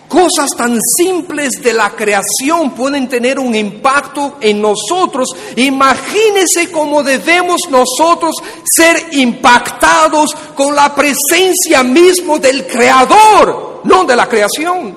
cosas 0.08 0.50
tan 0.56 0.76
simples 0.80 1.62
de 1.62 1.72
la 1.72 1.90
creación 1.90 2.72
pueden 2.74 3.08
tener 3.08 3.38
un 3.38 3.54
impacto 3.54 4.38
en 4.40 4.60
nosotros, 4.60 5.28
imagínense 5.54 6.72
cómo 6.72 7.04
debemos 7.04 7.60
nosotros 7.70 8.34
ser 8.64 9.10
impactados 9.12 10.34
con 10.56 10.74
la 10.74 10.92
presencia 10.92 11.84
mismo 11.84 12.40
del 12.40 12.66
Creador, 12.66 13.82
no 13.84 14.02
de 14.02 14.16
la 14.16 14.28
creación, 14.28 14.92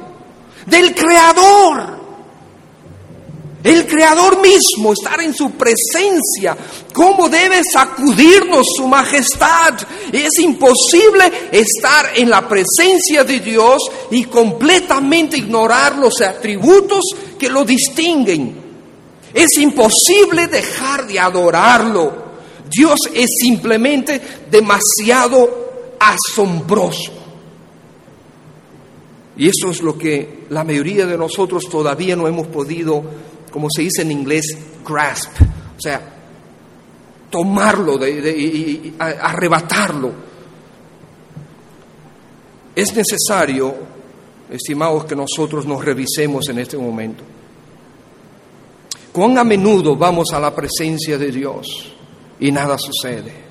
del 0.66 0.96
Creador. 0.96 2.07
El 3.68 3.86
Creador 3.86 4.42
mismo, 4.42 4.94
estar 4.94 5.20
en 5.20 5.34
su 5.34 5.52
presencia, 5.52 6.56
¿cómo 6.94 7.28
debe 7.28 7.62
sacudirnos 7.70 8.66
su 8.78 8.88
majestad? 8.88 9.74
Es 10.10 10.40
imposible 10.40 11.50
estar 11.52 12.12
en 12.16 12.30
la 12.30 12.48
presencia 12.48 13.26
de 13.26 13.42
Dios 13.42 13.80
y 14.10 14.24
completamente 14.24 15.36
ignorar 15.36 15.98
los 15.98 16.22
atributos 16.22 17.04
que 17.38 17.50
lo 17.50 17.66
distinguen. 17.66 18.56
Es 19.34 19.58
imposible 19.58 20.48
dejar 20.48 21.06
de 21.06 21.20
adorarlo. 21.20 22.14
Dios 22.70 22.98
es 23.14 23.28
simplemente 23.42 24.22
demasiado 24.50 25.98
asombroso. 26.00 27.12
Y 29.36 29.50
eso 29.50 29.72
es 29.72 29.82
lo 29.82 29.98
que 29.98 30.46
la 30.52 30.64
mayoría 30.64 31.06
de 31.06 31.18
nosotros 31.18 31.66
todavía 31.70 32.16
no 32.16 32.30
hemos 32.30 32.48
podido 32.48 33.04
como 33.52 33.68
se 33.70 33.84
dice 33.84 34.02
en 34.02 34.12
inglés, 34.12 34.46
grasp, 34.86 35.42
o 35.42 35.82
sea, 35.82 36.02
tomarlo 37.30 38.06
y, 38.08 38.96
arrebatarlo. 39.00 40.12
Es 42.76 42.94
necesario, 42.96 43.74
estimados, 44.50 45.06
que 45.06 45.16
nosotros 45.16 45.66
nos 45.66 45.84
revisemos 45.84 46.48
en 46.50 46.60
este 46.60 46.78
momento. 46.78 47.24
¿Cuán 49.12 49.38
a 49.38 49.44
menudo 49.44 49.96
vamos 49.96 50.32
a 50.32 50.40
la 50.40 50.54
presencia 50.54 51.18
de 51.18 51.32
Dios 51.32 51.92
y 52.40 52.52
nada 52.52 52.78
sucede? 52.78 53.48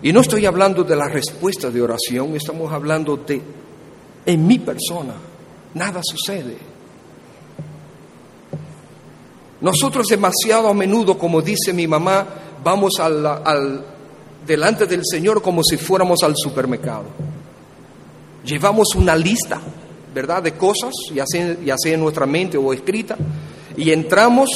Y 0.00 0.12
no 0.12 0.20
estoy 0.20 0.46
hablando 0.46 0.84
de 0.84 0.96
la 0.96 1.08
respuesta 1.08 1.70
de 1.70 1.82
oración, 1.82 2.34
estamos 2.36 2.72
hablando 2.72 3.16
de 3.16 3.42
en 4.24 4.46
mi 4.46 4.58
persona, 4.60 5.14
nada 5.74 6.00
sucede. 6.04 6.71
Nosotros 9.62 10.08
demasiado 10.08 10.66
a 10.66 10.74
menudo, 10.74 11.16
como 11.16 11.40
dice 11.40 11.72
mi 11.72 11.86
mamá, 11.86 12.26
vamos 12.64 12.94
al, 12.98 13.84
delante 14.44 14.86
del 14.86 15.02
Señor 15.04 15.40
como 15.40 15.62
si 15.62 15.76
fuéramos 15.76 16.24
al 16.24 16.34
supermercado. 16.36 17.04
Llevamos 18.44 18.88
una 18.96 19.14
lista, 19.14 19.60
¿verdad?, 20.12 20.42
de 20.42 20.54
cosas, 20.54 20.92
ya 21.14 21.24
sea, 21.24 21.56
ya 21.64 21.76
sea 21.78 21.94
en 21.94 22.00
nuestra 22.00 22.26
mente 22.26 22.58
o 22.58 22.72
escrita, 22.72 23.16
y 23.76 23.92
entramos 23.92 24.50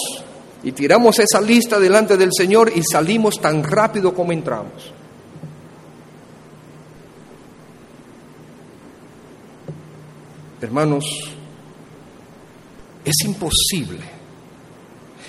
y 0.65 0.73
tiramos 0.73 1.21
esa 1.21 1.41
lista 1.41 1.79
delante 1.79 2.17
del 2.17 2.31
Señor 2.37 2.73
y 2.75 2.83
salimos 2.83 3.41
tan 3.41 3.63
rápido 3.63 4.13
como 4.13 4.33
entramos. 4.33 4.93
Hermanos, 10.61 11.05
es 13.05 13.15
imposible 13.25 14.16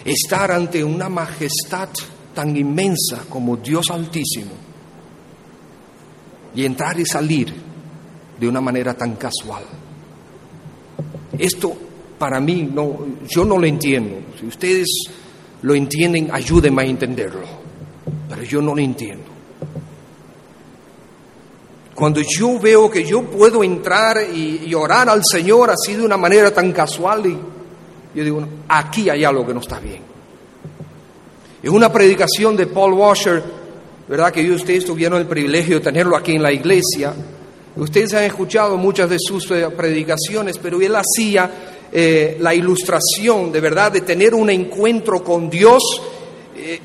estar 0.07 0.51
ante 0.51 0.83
una 0.83 1.09
majestad 1.09 1.89
tan 2.33 2.55
inmensa 2.55 3.25
como 3.29 3.57
Dios 3.57 3.89
Altísimo 3.91 4.51
y 6.55 6.65
entrar 6.65 6.99
y 6.99 7.05
salir 7.05 7.53
de 8.39 8.47
una 8.47 8.61
manera 8.61 8.93
tan 8.93 9.15
casual. 9.15 9.63
Esto 11.37 11.75
para 12.17 12.39
mí 12.39 12.69
no, 12.73 13.05
yo 13.27 13.43
no 13.43 13.57
lo 13.59 13.67
entiendo. 13.67 14.15
Si 14.39 14.47
ustedes 14.47 14.87
lo 15.61 15.75
entienden, 15.75 16.29
ayúdenme 16.31 16.83
a 16.83 16.85
entenderlo. 16.85 17.45
Pero 18.29 18.43
yo 18.43 18.61
no 18.61 18.73
lo 18.73 18.81
entiendo. 18.81 19.25
Cuando 21.93 22.21
yo 22.21 22.59
veo 22.59 22.89
que 22.89 23.03
yo 23.03 23.23
puedo 23.23 23.63
entrar 23.63 24.17
y, 24.33 24.73
orar 24.73 25.09
al 25.09 25.23
Señor 25.25 25.71
así 25.71 25.95
de 25.95 26.05
una 26.05 26.17
manera 26.17 26.51
tan 26.53 26.71
casual 26.71 27.25
y 27.25 27.37
yo 28.17 28.23
digo, 28.23 28.47
aquí 28.67 29.11
hay 29.11 29.23
algo 29.23 29.45
que 29.45 29.53
no 29.53 29.59
está 29.59 29.79
bien. 29.79 30.01
Es 31.61 31.69
una 31.69 31.91
predicación 31.91 32.57
de 32.57 32.65
Paul 32.65 32.93
Washer, 32.93 33.43
¿verdad? 34.07 34.31
Que 34.31 34.49
ustedes 34.49 34.85
tuvieron 34.85 35.19
el 35.19 35.27
privilegio 35.27 35.77
de 35.77 35.83
tenerlo 35.83 36.17
aquí 36.17 36.31
en 36.31 36.41
la 36.41 36.51
iglesia. 36.51 37.13
Ustedes 37.75 38.15
han 38.15 38.23
escuchado 38.23 38.75
muchas 38.75 39.07
de 39.11 39.19
sus 39.19 39.51
eh, 39.51 39.69
predicaciones, 39.69 40.57
pero 40.57 40.81
él 40.81 40.95
hacía 40.95 41.51
eh, 41.91 42.37
la 42.39 42.55
ilustración 42.55 43.51
de 43.51 43.61
verdad 43.61 43.91
de 43.91 44.01
tener 44.01 44.33
un 44.33 44.49
encuentro 44.49 45.23
con 45.23 45.47
Dios 45.47 45.83
eh, 46.55 46.79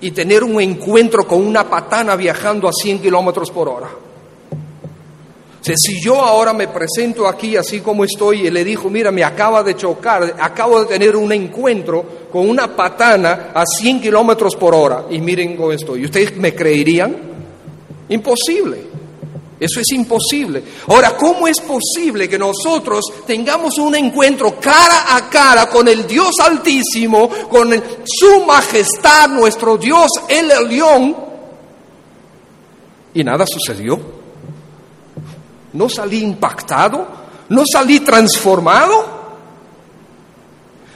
y 0.00 0.10
tener 0.10 0.42
un 0.42 0.60
encuentro 0.60 1.28
con 1.28 1.46
una 1.46 1.70
patana 1.70 2.16
viajando 2.16 2.68
a 2.68 2.72
100 2.72 2.98
kilómetros 2.98 3.52
por 3.52 3.68
hora 3.68 4.05
si 5.74 6.00
yo 6.00 6.20
ahora 6.20 6.52
me 6.52 6.68
presento 6.68 7.26
aquí 7.26 7.56
así 7.56 7.80
como 7.80 8.04
estoy 8.04 8.46
y 8.46 8.50
le 8.50 8.62
dijo, 8.62 8.90
mira, 8.90 9.10
me 9.10 9.24
acaba 9.24 9.62
de 9.62 9.74
chocar, 9.74 10.36
acabo 10.38 10.80
de 10.80 10.86
tener 10.86 11.16
un 11.16 11.32
encuentro 11.32 12.04
con 12.30 12.48
una 12.48 12.76
patana 12.76 13.52
a 13.54 13.64
100 13.64 14.00
kilómetros 14.02 14.54
por 14.54 14.74
hora 14.74 15.06
y 15.10 15.18
miren 15.20 15.56
cómo 15.56 15.72
estoy, 15.72 16.04
¿ustedes 16.04 16.36
me 16.36 16.54
creerían? 16.54 17.16
Imposible. 18.10 18.96
Eso 19.58 19.80
es 19.80 19.90
imposible. 19.92 20.62
Ahora, 20.88 21.16
¿cómo 21.16 21.48
es 21.48 21.60
posible 21.60 22.28
que 22.28 22.38
nosotros 22.38 23.06
tengamos 23.26 23.78
un 23.78 23.96
encuentro 23.96 24.60
cara 24.60 25.16
a 25.16 25.30
cara 25.30 25.66
con 25.68 25.88
el 25.88 26.06
Dios 26.06 26.34
Altísimo, 26.44 27.28
con 27.48 27.70
su 28.04 28.44
majestad, 28.44 29.30
nuestro 29.30 29.78
Dios, 29.78 30.10
el 30.28 30.68
león, 30.68 31.16
y 33.14 33.24
nada 33.24 33.46
sucedió? 33.46 34.15
¿No 35.76 35.90
salí 35.90 36.22
impactado? 36.22 37.06
¿No 37.50 37.62
salí 37.70 38.00
transformado? 38.00 39.16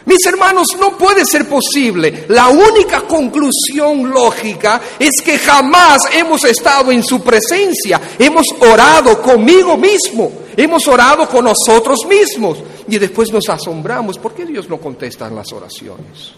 Mis 0.07 0.25
hermanos, 0.25 0.69
no 0.81 0.97
puede 0.97 1.27
ser 1.27 1.47
posible. 1.47 2.25
La 2.29 2.49
única 2.49 3.03
conclusión 3.03 4.09
lógica 4.09 4.81
es 4.99 5.21
que 5.23 5.39
jamás 5.39 5.99
hemos 6.15 6.45
estado 6.45 6.91
en 6.91 7.05
su 7.05 7.21
presencia. 7.21 8.01
Hemos 8.19 8.47
orado 8.59 9.21
conmigo 9.21 9.77
mismo. 9.77 10.33
Hemos 10.57 10.89
orado 10.89 11.29
con 11.29 11.45
nosotros 11.45 11.99
mismos. 12.09 12.59
Y 12.89 12.99
después 12.99 13.31
nos 13.31 13.49
asombramos. 13.51 14.19
¿Por 14.19 14.33
qué 14.33 14.47
Dios 14.47 14.67
no 14.69 14.79
contesta 14.79 15.29
en 15.29 15.37
las 15.37 15.53
oraciones? 15.53 16.33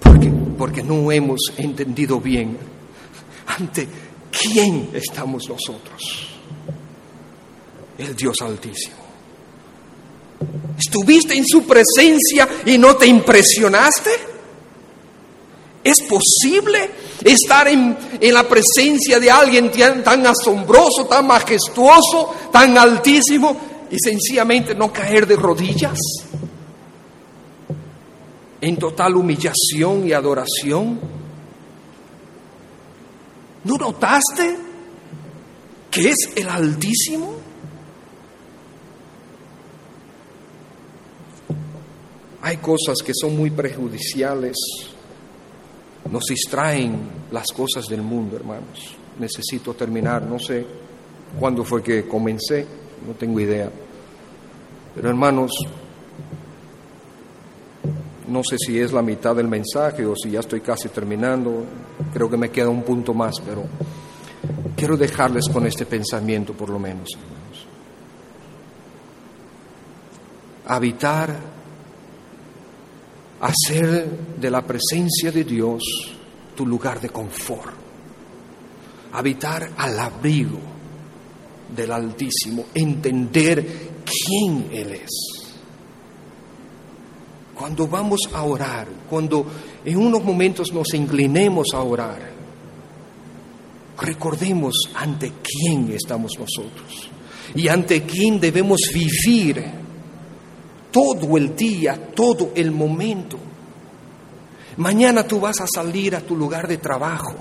Porque, 0.00 0.32
porque 0.56 0.82
no 0.84 1.10
hemos 1.10 1.40
entendido 1.58 2.20
bien 2.20 2.75
¿Ante 3.46 3.88
quién 4.30 4.90
estamos 4.92 5.48
nosotros? 5.48 6.28
El 7.98 8.14
Dios 8.14 8.36
Altísimo. 8.42 9.06
¿Estuviste 10.78 11.34
en 11.34 11.46
su 11.46 11.64
presencia 11.64 12.48
y 12.66 12.76
no 12.76 12.96
te 12.96 13.06
impresionaste? 13.06 14.10
¿Es 15.82 16.02
posible 16.02 16.90
estar 17.24 17.68
en, 17.68 17.96
la 18.20 18.42
presencia 18.48 19.20
de 19.20 19.30
alguien 19.30 19.70
tan, 20.02 20.26
asombroso, 20.26 21.06
tan 21.08 21.26
majestuoso, 21.26 22.34
tan 22.52 22.76
altísimo 22.76 23.56
y 23.90 23.96
sencillamente 23.98 24.74
no 24.74 24.92
caer 24.92 25.26
de 25.26 25.36
rodillas? 25.36 25.98
En 28.60 28.76
total 28.76 29.16
humillación 29.16 30.06
y 30.08 30.12
adoración. 30.12 30.98
¿No 33.66 33.76
notaste 33.76 34.56
que 35.90 36.10
es 36.10 36.30
el 36.36 36.48
Altísimo? 36.48 37.34
Hay 42.42 42.58
cosas 42.58 42.98
que 43.04 43.12
son 43.12 43.36
muy 43.36 43.50
prejudiciales, 43.50 44.54
nos 46.08 46.22
distraen 46.26 46.96
las 47.32 47.46
cosas 47.48 47.86
del 47.86 48.02
mundo, 48.02 48.36
hermanos. 48.36 48.94
Necesito 49.18 49.74
terminar, 49.74 50.22
no 50.22 50.38
sé 50.38 50.64
cuándo 51.40 51.64
fue 51.64 51.82
que 51.82 52.06
comencé, 52.06 52.64
no 53.04 53.14
tengo 53.14 53.40
idea. 53.40 53.68
Pero 54.94 55.08
hermanos, 55.08 55.50
no 58.28 58.42
sé 58.42 58.56
si 58.58 58.78
es 58.78 58.92
la 58.92 59.02
mitad 59.02 59.36
del 59.36 59.48
mensaje 59.48 60.04
o 60.04 60.14
si 60.16 60.30
ya 60.30 60.40
estoy 60.40 60.60
casi 60.60 60.88
terminando, 60.88 61.64
creo 62.12 62.28
que 62.28 62.36
me 62.36 62.50
queda 62.50 62.68
un 62.68 62.82
punto 62.82 63.14
más, 63.14 63.34
pero 63.44 63.64
quiero 64.76 64.96
dejarles 64.96 65.48
con 65.48 65.66
este 65.66 65.86
pensamiento 65.86 66.52
por 66.52 66.70
lo 66.70 66.78
menos, 66.78 67.08
hermanos. 67.14 67.66
Habitar, 70.66 71.36
hacer 73.40 74.06
de 74.38 74.50
la 74.50 74.62
presencia 74.62 75.30
de 75.30 75.44
Dios 75.44 75.82
tu 76.56 76.66
lugar 76.66 77.00
de 77.00 77.10
confort, 77.10 77.74
habitar 79.12 79.70
al 79.76 79.98
abrigo 79.98 80.58
del 81.74 81.92
Altísimo, 81.92 82.66
entender 82.74 83.90
quién 84.04 84.68
Él 84.72 84.92
es 84.92 85.35
cuando 87.58 87.86
vamos 87.88 88.20
a 88.34 88.42
orar, 88.42 88.86
cuando 89.08 89.46
en 89.82 89.96
unos 89.96 90.22
momentos 90.22 90.72
nos 90.72 90.92
inclinemos 90.92 91.68
a 91.72 91.80
orar, 91.80 92.30
recordemos 93.98 94.74
ante 94.94 95.32
quién 95.42 95.90
estamos 95.92 96.32
nosotros 96.38 97.08
y 97.54 97.68
ante 97.68 98.02
quién 98.02 98.38
debemos 98.38 98.80
vivir 98.92 99.64
todo 100.92 101.38
el 101.38 101.56
día, 101.56 102.10
todo 102.14 102.52
el 102.54 102.70
momento. 102.72 103.38
Mañana 104.76 105.26
tú 105.26 105.40
vas 105.40 105.58
a 105.62 105.66
salir 105.66 106.14
a 106.14 106.20
tu 106.20 106.36
lugar 106.36 106.68
de 106.68 106.76
trabajo, 106.76 107.34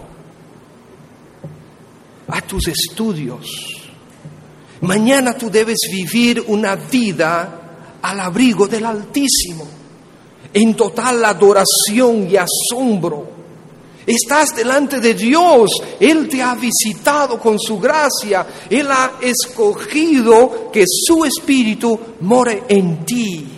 a 2.30 2.42
tus 2.42 2.70
estudios. 2.70 3.46
Mañana 4.80 5.38
tú 5.38 5.50
debes 5.50 5.80
vivir 5.92 6.42
una 6.48 6.76
vida 6.78 7.98
al 8.02 8.20
abrigo 8.22 8.66
del 8.66 8.86
Altísimo 8.86 9.85
en 10.56 10.74
total 10.74 11.24
adoración 11.26 12.30
y 12.32 12.38
asombro. 12.38 13.28
Estás 14.08 14.56
delante 14.56 15.02
de 15.02 15.14
Dios, 15.14 15.70
Él 16.00 16.30
te 16.30 16.42
ha 16.42 16.56
visitado 16.56 17.40
con 17.40 17.60
su 17.60 17.78
gracia, 17.78 18.48
Él 18.70 18.88
ha 18.90 19.14
escogido 19.22 20.72
que 20.72 20.86
su 20.88 21.26
espíritu 21.26 22.00
more 22.22 22.64
en 22.70 23.04
ti. 23.04 23.55